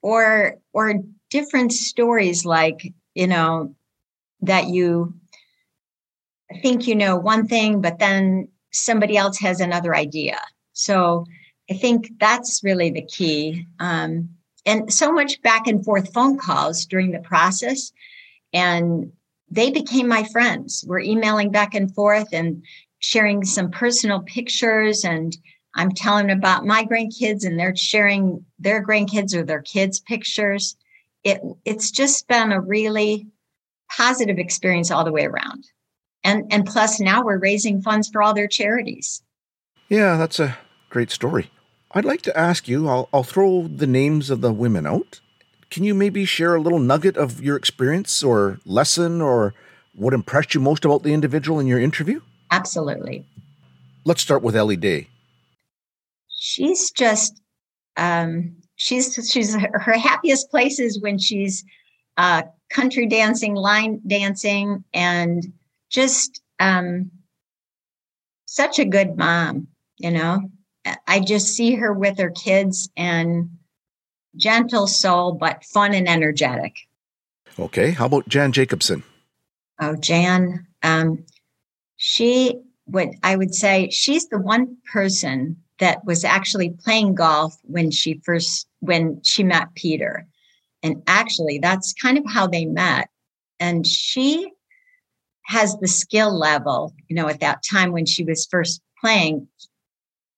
[0.00, 0.94] Or or
[1.30, 3.74] different stories like you know
[4.42, 5.14] that you
[6.62, 10.38] think you know one thing but then somebody else has another idea.
[10.72, 11.24] So
[11.70, 14.28] i think that's really the key um,
[14.64, 17.92] and so much back and forth phone calls during the process
[18.52, 19.12] and
[19.50, 20.84] they became my friends.
[20.86, 22.62] We're emailing back and forth and
[23.00, 25.36] sharing some personal pictures and
[25.74, 30.76] I'm telling about my grandkids and they're sharing their grandkids or their kids' pictures.
[31.22, 33.28] It it's just been a really
[33.90, 35.64] positive experience all the way around.
[36.24, 39.22] And and plus now we're raising funds for all their charities.
[39.88, 40.58] Yeah, that's a
[40.90, 41.50] great story.
[41.92, 45.20] I'd like to ask you, I'll, I'll throw the names of the women out.
[45.70, 49.54] Can you maybe share a little nugget of your experience or lesson or
[49.94, 52.20] what impressed you most about the individual in your interview?
[52.50, 53.26] Absolutely.
[54.04, 55.08] Let's start with Ellie Day.
[56.30, 57.40] She's just
[57.96, 61.64] um, she's she's her happiest place is when she's
[62.16, 65.52] uh, country dancing, line dancing, and
[65.90, 67.10] just um,
[68.46, 69.68] such a good mom.
[69.98, 70.50] You know,
[71.06, 73.50] I just see her with her kids and
[74.38, 76.74] gentle soul, but fun and energetic.
[77.58, 79.02] Okay, how about Jan Jacobsen?
[79.80, 81.24] Oh, Jan, um,
[81.96, 87.90] she would I would say she's the one person that was actually playing golf when
[87.90, 90.26] she first when she met Peter.
[90.82, 93.08] And actually that's kind of how they met.
[93.60, 94.50] And she
[95.46, 99.48] has the skill level, you know, at that time when she was first playing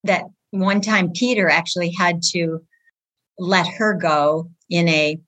[0.04, 2.62] that one time Peter actually had to
[3.40, 5.18] let her go in a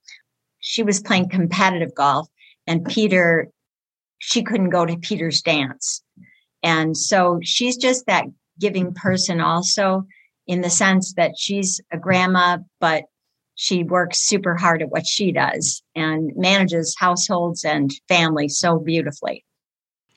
[0.61, 2.29] she was playing competitive golf
[2.67, 3.51] and Peter
[4.19, 6.01] she couldn't go to Peter's dance.
[6.63, 8.27] And so she's just that
[8.61, 10.05] giving person also
[10.47, 13.05] in the sense that she's a grandma, but
[13.57, 19.45] she works super hard at what she does and manages households and families so beautifully.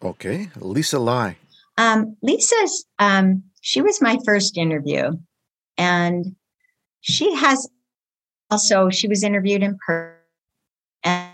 [0.03, 0.49] Okay.
[0.57, 1.35] Lisa Lye.
[1.77, 5.13] Um, Lisa's, um, she was my first interview
[5.77, 6.35] and
[7.01, 7.67] she has
[8.49, 10.15] also, she was interviewed in person
[11.05, 11.31] and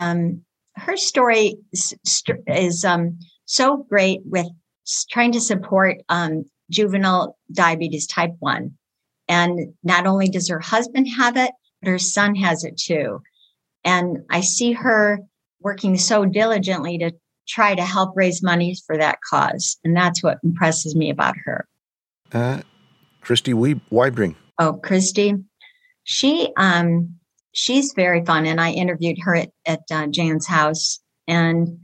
[0.00, 0.42] um,
[0.74, 1.94] her story is,
[2.46, 4.46] is um, so great with
[5.10, 8.72] trying to support um, juvenile diabetes type 1.
[9.28, 13.22] And not only does her husband have it, but her son has it too.
[13.84, 15.20] And I see her
[15.60, 17.12] working so diligently to
[17.48, 19.78] try to help raise money for that cause.
[19.84, 21.66] And that's what impresses me about her.
[22.32, 22.62] Uh,
[23.20, 24.34] Christy Weibring.
[24.58, 25.34] Oh, Christy.
[26.06, 27.16] She um
[27.52, 28.46] she's very fun.
[28.46, 31.00] And I interviewed her at, at uh, Jan's house.
[31.28, 31.80] And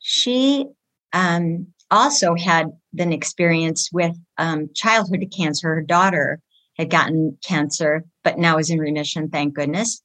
[0.00, 0.66] she
[1.12, 2.68] um also had
[2.98, 5.74] an experience with um, childhood cancer.
[5.74, 6.40] Her daughter
[6.78, 10.02] had gotten cancer, but now is in remission, thank goodness.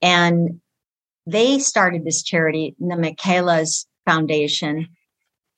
[0.00, 0.60] And
[1.26, 4.88] they started this charity, the Michaela's Foundation,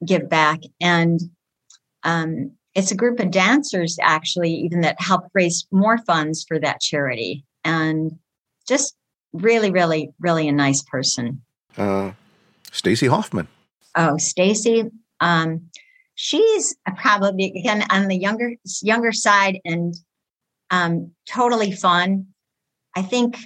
[0.05, 0.61] Give Back.
[0.81, 1.21] And
[2.03, 6.81] um, it's a group of dancers, actually, even that helped raise more funds for that
[6.81, 7.45] charity.
[7.65, 8.13] And
[8.69, 8.95] just
[9.33, 11.43] really, really, really a nice person.
[11.77, 12.13] Uh,
[12.71, 13.49] Stacy Hoffman.
[13.97, 14.85] Oh, Stacy.
[15.19, 15.69] Um,
[16.15, 19.95] she's probably again on the younger younger side and
[20.71, 22.27] um, totally fun.
[22.95, 23.39] I think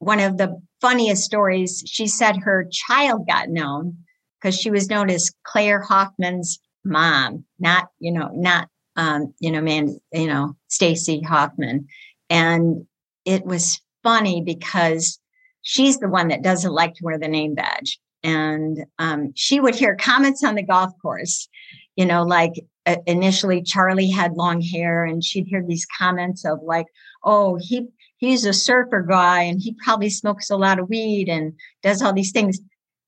[0.00, 1.84] one of the funniest stories.
[1.86, 3.98] She said her child got known
[4.40, 8.68] because she was known as Claire Hoffman's mom, not you know not
[9.00, 11.88] um, you know man you know Stacy Hoffman,
[12.28, 12.86] and
[13.24, 15.18] it was funny because
[15.62, 17.98] she's the one that doesn't like to wear the name badge.
[18.22, 21.48] And um, she would hear comments on the golf course
[21.96, 22.52] you know like
[22.86, 26.86] uh, initially Charley had long hair and she'd hear these comments of like
[27.24, 27.88] oh he
[28.20, 32.12] he's a surfer guy and he probably smokes a lot of weed and does all
[32.12, 32.60] these things.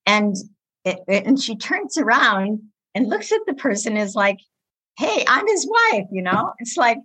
[0.07, 0.35] And
[0.85, 2.61] it, and she turns around
[2.94, 4.38] and looks at the person is like
[4.98, 6.98] hey i'm his wife you know it's like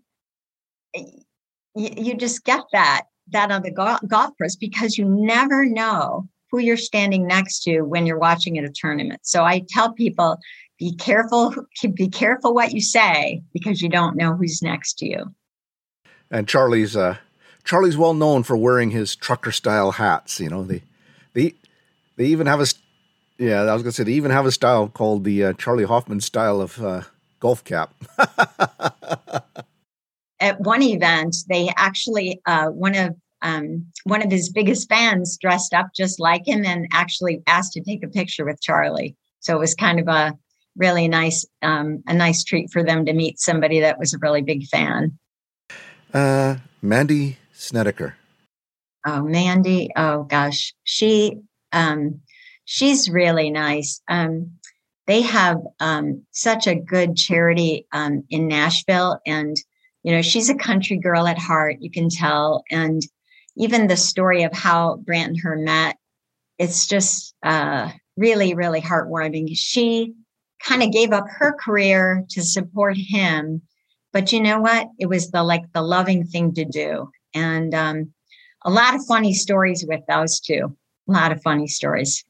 [1.76, 6.78] you, just get that that on the golf course because you never know who you're
[6.78, 9.19] standing next to when you're watching at a tournament.
[9.23, 10.38] So I tell people
[10.80, 11.54] be careful
[11.93, 15.36] be careful what you say because you don't know who's next to you.
[16.32, 17.17] And Charley's uh
[17.63, 20.63] Charley's well known for wearing his trucker style hats, you know.
[20.63, 20.84] They
[21.34, 21.54] they
[22.15, 22.65] they even have a
[23.38, 25.84] yeah, I was going to say they even have a style called the uh, Charley
[25.84, 27.03] Hoffman style of uh,
[27.40, 27.94] golf cap.
[30.40, 35.74] At one event, they actually uh, one of um, one of his biggest fans dressed
[35.74, 39.16] up just like him and actually asked to take a picture with Charley.
[39.40, 40.38] So it was kind of a
[40.76, 44.42] really nice um, a nice treat for them to meet somebody that was a really
[44.42, 45.18] big fan.
[46.14, 48.16] Uh, Mandy Snedeker.
[49.06, 49.90] Oh, Mandy.
[49.96, 51.40] Oh gosh, she
[51.72, 52.22] um,
[52.66, 54.02] she's really nice.
[54.08, 54.52] Um,
[55.08, 59.55] they have um, such a good charity um, in Nashville, and
[60.03, 61.78] you know she's a country girl at heart.
[61.80, 63.01] You can tell, and
[63.55, 65.97] even the story of how Brandt and her met,
[66.60, 69.49] it's just uh, really, really heartwarming.
[69.53, 70.14] She
[70.62, 73.62] kind of gave up her career to support him,
[74.12, 74.89] but you know what?
[74.99, 78.14] It was the like the loving thing to do, and um,
[78.66, 80.76] a lot of funny stories with those two.
[81.08, 82.26] A lot of funny stories.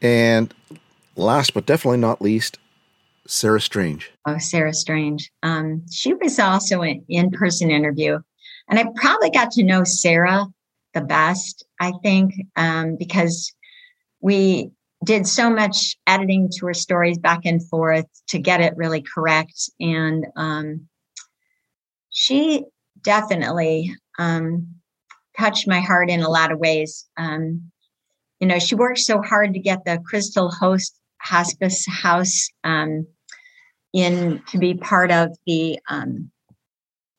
[0.00, 0.52] And
[1.16, 2.58] last but definitely not least,
[3.26, 4.10] Sarah Strange.
[4.26, 5.30] Oh, Sarah Strange.
[5.42, 8.18] Um, she was also an in person interview.
[8.68, 10.46] And I probably got to know Sarah
[10.94, 13.52] the best, I think, um, because
[14.20, 14.70] we
[15.04, 19.70] did so much editing to her stories back and forth to get it really correct.
[19.80, 20.88] And um,
[22.10, 22.64] she
[23.02, 24.68] definitely um,
[25.38, 27.08] touched my heart in a lot of ways.
[27.16, 27.72] Um,
[28.38, 33.06] you know, she worked so hard to get the Crystal Host Hospice House um,
[33.92, 36.30] in to be part of the um,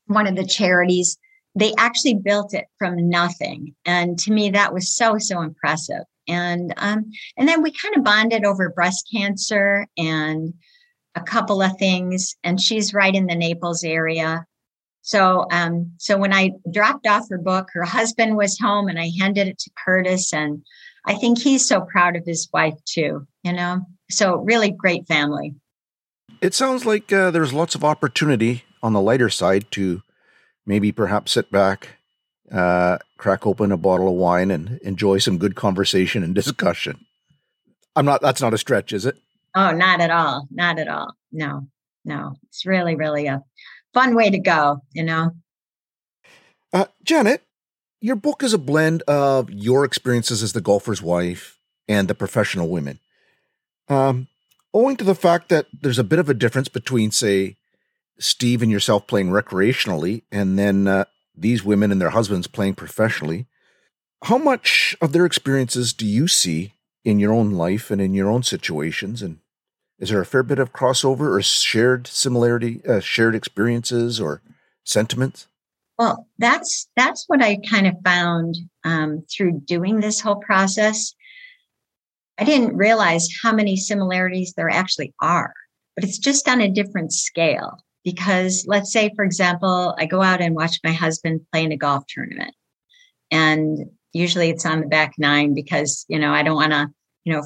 [0.08, 1.18] one of the charities.
[1.56, 6.04] They actually built it from nothing, and to me, that was so so impressive.
[6.28, 10.54] And um, and then we kind of bonded over breast cancer and
[11.16, 12.36] a couple of things.
[12.44, 14.46] And she's right in the Naples area,
[15.04, 19.12] so, um, so when I dropped off her book, her husband was home and I
[19.20, 20.34] handed it to Curtis.
[20.34, 20.66] And
[21.06, 23.82] I think he's so proud of his wife too, you know?
[24.10, 25.56] So, really great family.
[26.42, 30.02] It sounds like uh, there's lots of opportunity on the lighter side to
[30.66, 31.98] maybe perhaps sit back,
[32.52, 37.06] uh, crack open a bottle of wine, and enjoy some good conversation and discussion.
[37.96, 39.18] I'm not, that's not a stretch, is it?
[39.56, 40.48] Oh, not at all.
[40.52, 41.16] Not at all.
[41.32, 41.68] No,
[42.04, 42.34] no.
[42.48, 43.44] It's really, really a
[43.94, 45.32] fun way to go, you know.
[46.74, 47.44] Uh, Janet,
[48.02, 52.68] your book is a blend of your experiences as the golfer's wife and the professional
[52.68, 53.00] women.
[53.90, 54.28] Um,
[54.74, 57.58] owing to the fact that there's a bit of a difference between, say,
[58.20, 61.06] Steve and yourself playing recreationally, and then uh,
[61.36, 63.48] these women and their husbands playing professionally,
[64.24, 66.74] how much of their experiences do you see
[67.04, 69.22] in your own life and in your own situations?
[69.22, 69.40] And
[70.00, 74.42] is there a fair bit of crossover or shared similarity, uh, shared experiences or
[74.84, 75.48] sentiments?
[75.98, 81.14] Well, that's that's what I kind of found um, through doing this whole process.
[82.40, 85.54] I didn't realize how many similarities there actually are,
[85.96, 87.80] but it's just on a different scale.
[88.04, 91.78] Because let's say, for example, I go out and watch my husband play in a
[91.78, 92.54] golf tournament,
[93.32, 96.90] and usually it's on the back nine because you know I don't want to
[97.24, 97.44] you know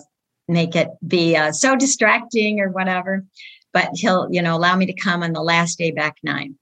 [0.48, 3.26] make it be uh, so distracting or whatever.
[3.74, 6.56] But he'll, you know, allow me to come on the last day back nine.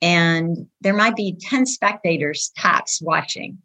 [0.00, 3.58] And there might be 10 spectators tops watching.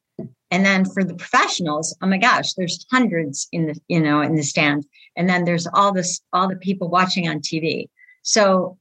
[0.50, 4.36] And then for the professionals, oh my gosh, there's hundreds in the, you know, in
[4.36, 4.86] the stand.
[5.16, 7.90] And then there's all this, all the people watching on TV.
[8.22, 8.78] So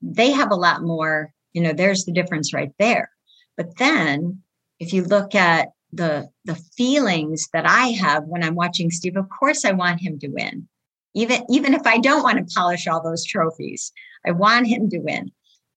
[0.00, 3.10] they have a lot more, you know, there's the difference right there.
[3.56, 4.42] But then
[4.78, 9.16] if you look at the the feelings that I have when I'm watching Steve.
[9.16, 10.68] Of course, I want him to win,
[11.14, 13.92] even even if I don't want to polish all those trophies.
[14.26, 15.32] I want him to win,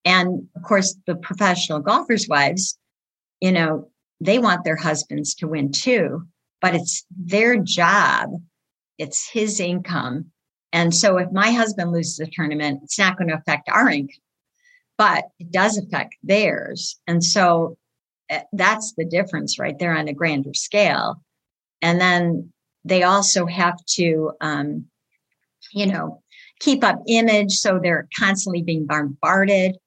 [0.05, 2.77] and of course, the professional golfers' wives,
[3.39, 6.27] you know, they want their husbands to win too.
[6.61, 8.29] But it's their job,
[8.97, 10.31] it's his income,
[10.71, 14.15] and so if my husband loses a tournament, it's not going to affect our income,
[14.97, 17.77] but it does affect theirs, and so
[18.29, 21.21] Eh, that's the difference right there on a grander scale.
[21.81, 22.51] And then
[22.85, 24.85] they also have to, um,
[25.71, 26.21] you know,
[26.59, 27.53] keep up image.
[27.53, 29.77] So they're constantly being bombarded.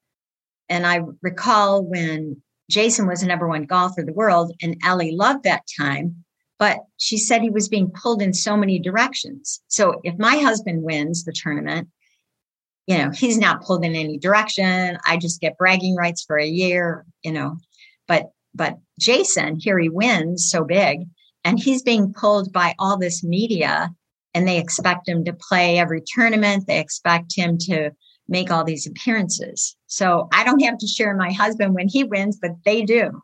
[0.69, 5.13] And I recall when Jason was the number one golfer of the world and Ellie
[5.13, 6.25] loved that time,
[6.59, 9.61] but she said he was being pulled in so many directions.
[9.69, 11.89] So if my husband wins the tournament,
[12.87, 14.99] you know, he's not pulled in any direction.
[15.05, 17.59] I just get bragging rights for a year, you know,
[18.07, 21.01] but but Jason, here he wins so big,
[21.45, 23.91] and he's being pulled by all this media,
[24.33, 26.67] and they expect him to play every tournament.
[26.67, 27.91] They expect him to
[28.29, 29.77] make all these appearances.
[29.87, 33.23] So I don't have to share my husband when he wins, but they do.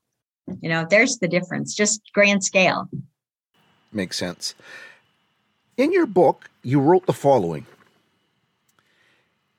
[0.61, 2.89] You know, there's the difference, just grand scale.
[3.93, 4.55] Makes sense.
[5.77, 7.67] In your book, you wrote the following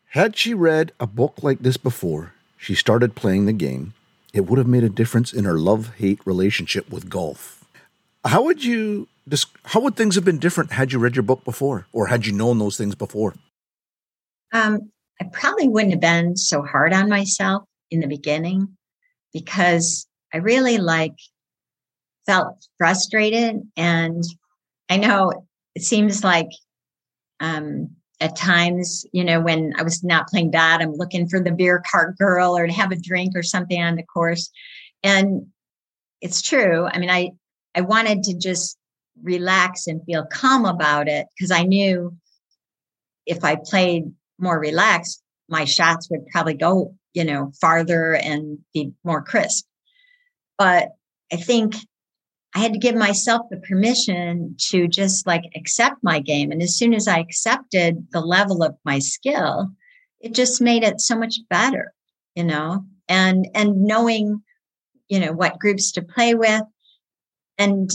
[0.09, 3.93] Had she read a book like this before she started playing the game,
[4.33, 7.63] it would have made a difference in her love hate relationship with golf.
[8.25, 9.07] How would you
[9.65, 12.33] how would things have been different had you read your book before or had you
[12.33, 13.35] known those things before?
[14.51, 14.91] Um,
[15.24, 18.67] I probably wouldn't have been so hard on myself in the beginning
[19.32, 21.15] because I really like
[22.26, 24.21] felt frustrated and
[24.89, 26.49] I know it seems like
[27.39, 31.53] um, at times, you know, when I was not playing bad, I'm looking for the
[31.53, 34.49] beer cart girl or to have a drink or something on the course.
[35.03, 35.47] And
[36.19, 36.86] it's true.
[36.86, 37.32] I mean, I
[37.76, 38.78] I wanted to just
[39.21, 42.17] relax and feel calm about it because I knew
[43.26, 48.93] if I played more relaxed, my shots would probably go, you know, farther and be
[49.03, 49.65] more crisp.
[50.57, 50.89] But
[51.31, 51.75] I think
[52.55, 56.51] I had to give myself the permission to just like accept my game.
[56.51, 59.69] And as soon as I accepted the level of my skill,
[60.19, 61.93] it just made it so much better,
[62.36, 64.43] you know, and, and knowing,
[65.09, 66.61] you know, what groups to play with.
[67.57, 67.91] and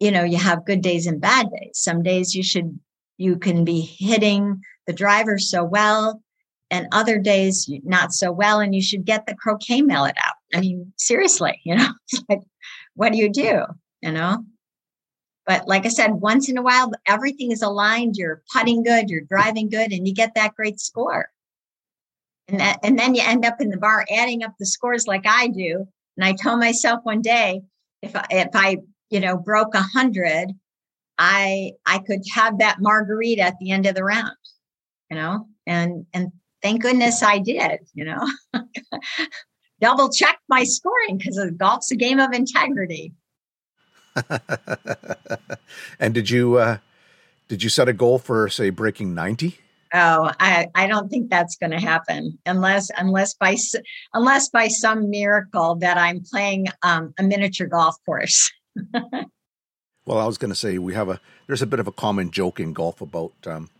[0.00, 2.78] you know you have good days and bad days some days you should
[3.18, 6.22] you can be hitting the driver so well
[6.70, 10.34] and other days not so well and you should get the croquet mallet out.
[10.54, 11.90] I mean seriously you know
[12.28, 12.40] like
[12.94, 13.64] what do you do
[14.02, 14.44] you know?
[15.46, 19.22] But like i said once in a while everything is aligned you're putting good you're
[19.22, 21.28] driving good and you get that great score.
[22.48, 25.26] And that, and then you end up in the bar adding up the scores like
[25.26, 25.86] i do.
[26.16, 27.62] And i told myself one day
[28.02, 28.78] if I, if i
[29.10, 30.52] you know broke a hundred
[31.18, 34.36] i i could have that margarita at the end of the round
[35.10, 36.32] you know and and
[36.62, 38.26] thank goodness I did, you know.
[39.80, 43.12] Double check my scoring because golf's a game of integrity.
[46.00, 46.78] and did you uh,
[47.48, 49.58] did you set a goal for say breaking 90?
[49.94, 53.56] Oh, I, I don't think that's going to happen unless unless by
[54.14, 58.50] unless by some miracle that I'm playing um, a miniature golf course.
[58.92, 62.30] well, I was going to say we have a there's a bit of a common
[62.30, 63.70] joke in golf about um,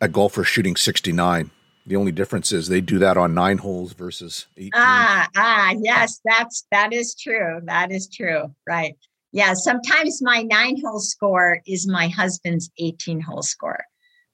[0.00, 1.50] a golfer shooting 69
[1.86, 4.70] the only difference is they do that on nine holes versus 18.
[4.74, 7.60] Ah, ah, yes, that's that is true.
[7.64, 8.54] That is true.
[8.68, 8.96] Right.
[9.32, 9.54] Yeah.
[9.54, 13.84] Sometimes my nine hole score is my husband's 18 hole score,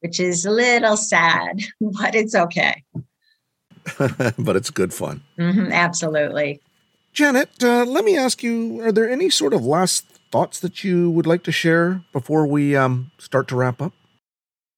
[0.00, 2.82] which is a little sad, but it's okay.
[4.38, 5.22] but it's good fun.
[5.38, 6.60] Mm-hmm, absolutely.
[7.12, 11.08] Janet, uh, let me ask you are there any sort of last thoughts that you
[11.10, 13.92] would like to share before we um, start to wrap up?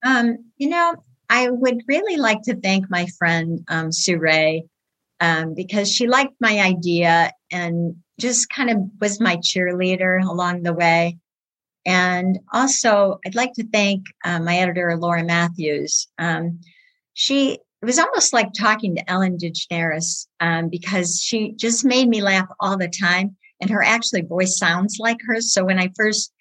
[0.08, 0.94] Um, you know,
[1.28, 4.64] I would really like to thank my friend um, Sue Ray
[5.20, 10.72] um, because she liked my idea and just kind of was my cheerleader along the
[10.72, 11.18] way.
[11.84, 16.08] And also, I'd like to thank uh, my editor, Laura Matthews.
[16.18, 16.60] Um,
[17.12, 22.22] she it was almost like talking to Ellen DeGeneres um, because she just made me
[22.22, 25.52] laugh all the time, and her actually voice sounds like hers.
[25.52, 26.32] So when I first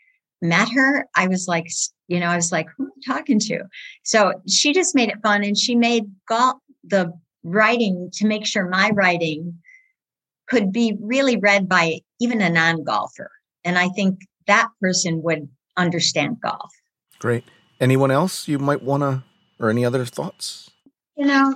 [0.42, 1.68] met her, I was like,
[2.08, 3.64] you know, I was like, who am I talking to?
[4.04, 7.12] So she just made it fun and she made golf the
[7.44, 9.60] writing to make sure my writing
[10.48, 13.30] could be really read by even a non-golfer.
[13.66, 16.72] And I think that person would understand golf.
[17.20, 17.44] Great.
[17.80, 19.24] Anyone else you might want to,
[19.60, 20.70] or any other thoughts?
[21.16, 21.56] You know,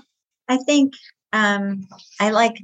[0.49, 0.93] I think
[1.34, 1.88] um,
[2.19, 2.61] I like,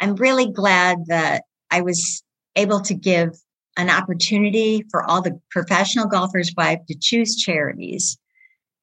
[0.00, 2.22] I'm really glad that I was
[2.56, 3.30] able to give
[3.78, 8.18] an opportunity for all the professional golfers' wives to choose charities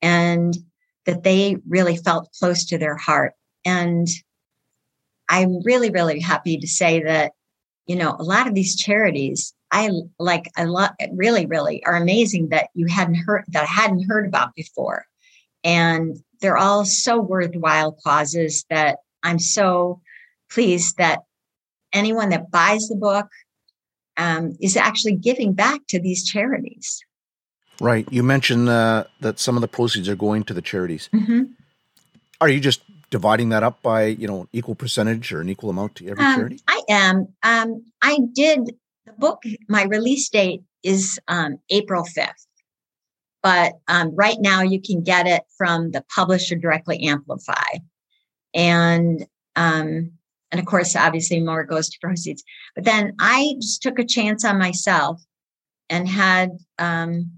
[0.02, 0.58] and
[1.06, 3.34] that they really felt close to their heart.
[3.66, 4.08] And
[5.30, 7.34] I'm really, really happy to say that,
[7.88, 12.50] you know, a lot of these charities, I like a lot, really, really are amazing
[12.50, 15.06] that you hadn't heard, that I hadn't heard about before.
[15.64, 20.02] And they're all so worthwhile causes that I'm so
[20.50, 21.24] pleased that
[21.92, 23.28] anyone that buys the book
[24.18, 27.04] um, is actually giving back to these charities.
[27.82, 28.08] Right.
[28.12, 31.10] You mentioned uh, that some of the proceeds are going to the charities.
[31.14, 31.44] Mm-hmm.
[32.42, 35.96] Are you just dividing that up by you know equal percentage or an equal amount
[35.96, 36.60] to every um, charity?
[36.68, 37.28] I am.
[37.44, 38.72] Um, I did
[39.06, 39.44] the book.
[39.70, 42.48] My release date is um, April fifth,
[43.42, 47.80] but um, right now you can get it from the publisher directly Amplify,
[48.54, 50.12] and um,
[50.56, 52.42] and of course, obviously, more goes to proceeds.
[52.76, 55.22] But then I just took a chance on myself
[55.90, 57.30] and had um,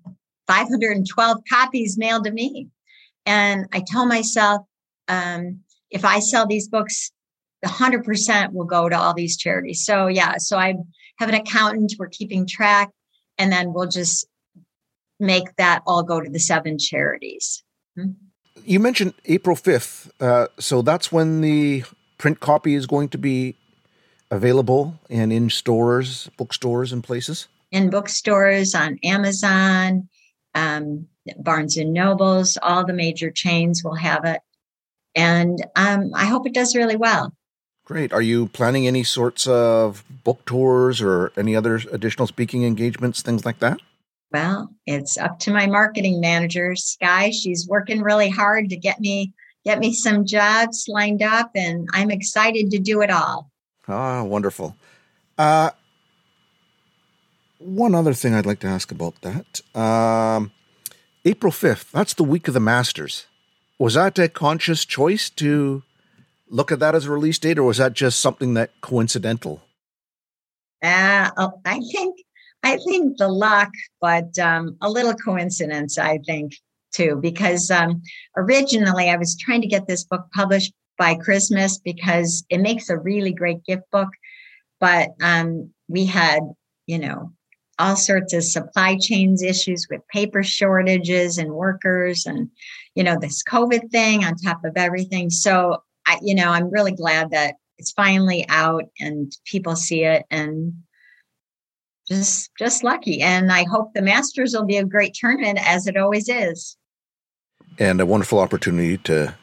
[0.45, 2.68] 512 copies mailed to me.
[3.26, 4.68] And I told myself,
[5.07, 7.09] um, if I sell these books,
[7.63, 9.84] the 100% will go to all these charities.
[9.84, 10.76] So, yeah, so I
[11.18, 12.91] have an accountant, we're keeping track,
[13.39, 14.28] and then we'll just
[15.20, 17.63] make that all go to the seven charities.
[17.95, 18.11] Hmm?
[18.63, 20.11] You mentioned April 5th.
[20.20, 21.84] Uh, so that's when the
[22.18, 23.55] print copy is going to be
[24.32, 27.47] available and in stores, bookstores, and places?
[27.72, 30.07] In bookstores, on Amazon,
[30.55, 31.07] um,
[31.38, 34.41] Barnes and Nobles, all the major chains will have it.
[35.15, 37.34] And um, I hope it does really well.
[37.86, 38.11] Great.
[38.11, 43.45] Are you planning any sorts of book tours or any other additional speaking engagements, things
[43.45, 43.80] like that?
[44.32, 47.30] Well, it's up to my marketing manager, Sky.
[47.30, 49.34] She's working really hard to get me
[49.68, 53.51] get me some jobs lined up, and I'm excited to do it all.
[53.86, 54.78] Ah, wonderful.
[55.38, 55.72] Uh,
[57.57, 59.61] one other thing I'd like to ask about that.
[59.78, 60.51] Um,
[61.26, 63.26] April 5th, that's the week of the Masters.
[63.78, 65.84] Was that a conscious choice to
[66.49, 69.63] look at that as a release date, or was that just something that coincidental?
[70.82, 71.30] Uh,
[71.65, 72.15] I think
[72.63, 75.97] I think the luck, but um, a little coincidence.
[75.97, 76.53] I think
[76.98, 78.02] too, because um,
[78.36, 82.98] originally I was trying to get this book published by Christmas because it makes a
[82.98, 84.10] really great gift book.
[84.80, 86.41] But um, we had,
[86.88, 87.32] you know,
[87.80, 92.50] all sorts of supply chains issues with paper shortages and workers and
[92.95, 95.30] you know this covid thing on top of everything.
[95.30, 100.26] So i you know i'm really glad that it's finally out and people see it
[100.32, 100.74] and
[102.08, 103.22] just just lucky.
[103.22, 106.78] And i hope the masters will be a great tournament as it always is
[107.80, 109.36] and a wonderful opportunity to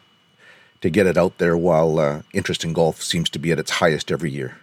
[0.81, 3.71] to get it out there while uh, interest in golf seems to be at its
[3.71, 4.59] highest every year.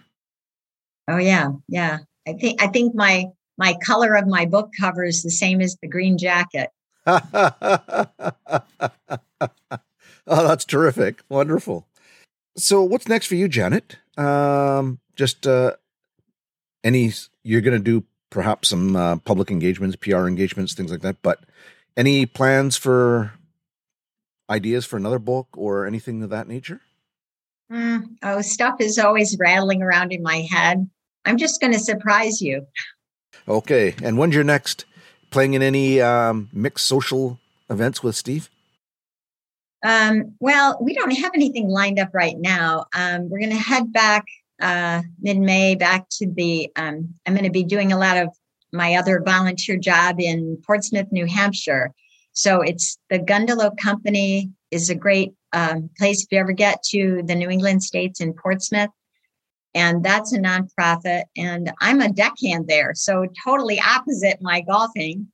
[1.08, 1.98] Oh yeah yeah.
[2.26, 3.26] I think i think my
[3.58, 6.70] my color of my book cover is the same as the green jacket.
[10.24, 11.20] Oh that's terrific.
[11.28, 11.84] Wonderful.
[12.56, 13.96] So what's next for you janet?
[14.16, 15.72] Um just uh
[16.84, 17.12] any
[17.42, 21.22] you're going to do perhaps some uh, public engagements, PR engagements, things like that.
[21.22, 21.40] But
[21.96, 23.32] any plans for
[24.52, 26.80] ideas for another book or anything of that nature?
[27.72, 30.88] Mm, oh, stuff is always rattling around in my head.
[31.24, 32.66] I'm just going to surprise you.
[33.48, 33.94] Okay.
[34.02, 34.84] And when's your next
[35.30, 37.38] playing in any um, mixed social
[37.70, 38.50] events with Steve?
[39.84, 42.84] Um, well, we don't have anything lined up right now.
[42.94, 44.24] Um, we're going to head back
[44.60, 48.28] uh, mid May back to the, um, I'm going to be doing a lot of
[48.72, 51.92] my other volunteer job in Portsmouth, New Hampshire.
[52.32, 57.22] So it's the Gundalow Company is a great um, place if you ever get to
[57.26, 58.90] the New England states in Portsmouth.
[59.74, 61.24] And that's a nonprofit.
[61.36, 62.92] And I'm a deckhand there.
[62.94, 65.28] So totally opposite my golfing.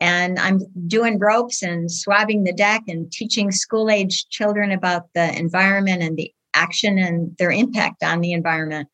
[0.00, 5.36] And I'm doing ropes and swabbing the deck and teaching school age children about the
[5.36, 8.88] environment and the action and their impact on the environment.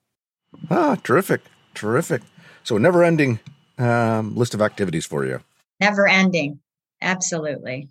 [0.71, 1.43] Ah, terrific,
[1.75, 2.23] terrific.
[2.63, 3.41] So, never ending
[3.79, 5.41] um, list of activities for you.
[5.81, 6.61] Never ending.
[7.01, 7.89] Absolutely.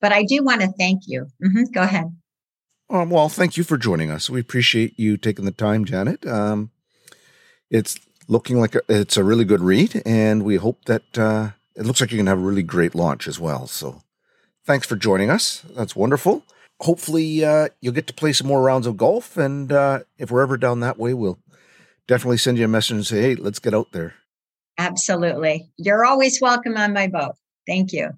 [0.00, 1.28] But I do want to thank you.
[1.42, 1.64] Mm-hmm.
[1.72, 2.16] Go ahead.
[2.90, 4.28] Um, well, thank you for joining us.
[4.28, 6.26] We appreciate you taking the time, Janet.
[6.26, 6.70] Um,
[7.70, 11.86] it's looking like a, it's a really good read, and we hope that uh, it
[11.86, 13.66] looks like you're going to have a really great launch as well.
[13.66, 14.02] So,
[14.66, 15.64] thanks for joining us.
[15.74, 16.44] That's wonderful
[16.82, 19.36] hopefully uh, you'll get to play some more rounds of golf.
[19.36, 21.38] And uh, if we're ever down that way, we'll
[22.06, 24.14] definitely send you a message and say, hey, let's get out there.
[24.78, 25.70] Absolutely.
[25.76, 27.36] You're always welcome on my boat.
[27.66, 28.10] Thank you.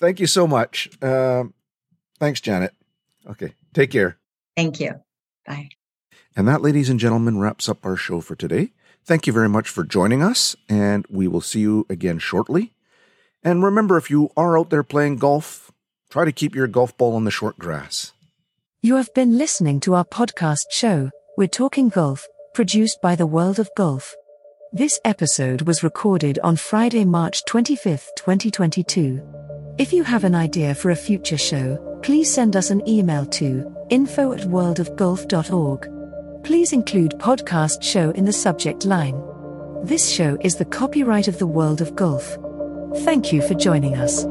[0.00, 0.88] Thank you so much.
[1.02, 1.44] Uh,
[2.18, 2.72] thanks, Janet.
[3.28, 3.52] Okay.
[3.74, 4.16] Take care.
[4.56, 5.00] Thank you.
[5.46, 5.70] Bye.
[6.34, 8.72] And that, ladies and gentlemen, wraps up our show for today.
[9.04, 12.72] Thank you very much for joining us, and we will see you again shortly.
[13.42, 15.66] And remember, if you are out there playing golf,
[16.10, 18.12] Try to keep your golf ball on the short grass.
[18.82, 23.58] You have been listening to our podcast show, We're Talking Golf, produced by the World
[23.58, 24.14] of Golf.
[24.72, 29.35] This episode was recorded on Friday, March 25, 2022.
[29.78, 33.70] If you have an idea for a future show, please send us an email to
[33.90, 36.42] info at worldofgolf.org.
[36.42, 39.22] Please include podcast show in the subject line.
[39.82, 42.38] This show is the copyright of the World of Golf.
[43.04, 44.24] Thank you for joining us.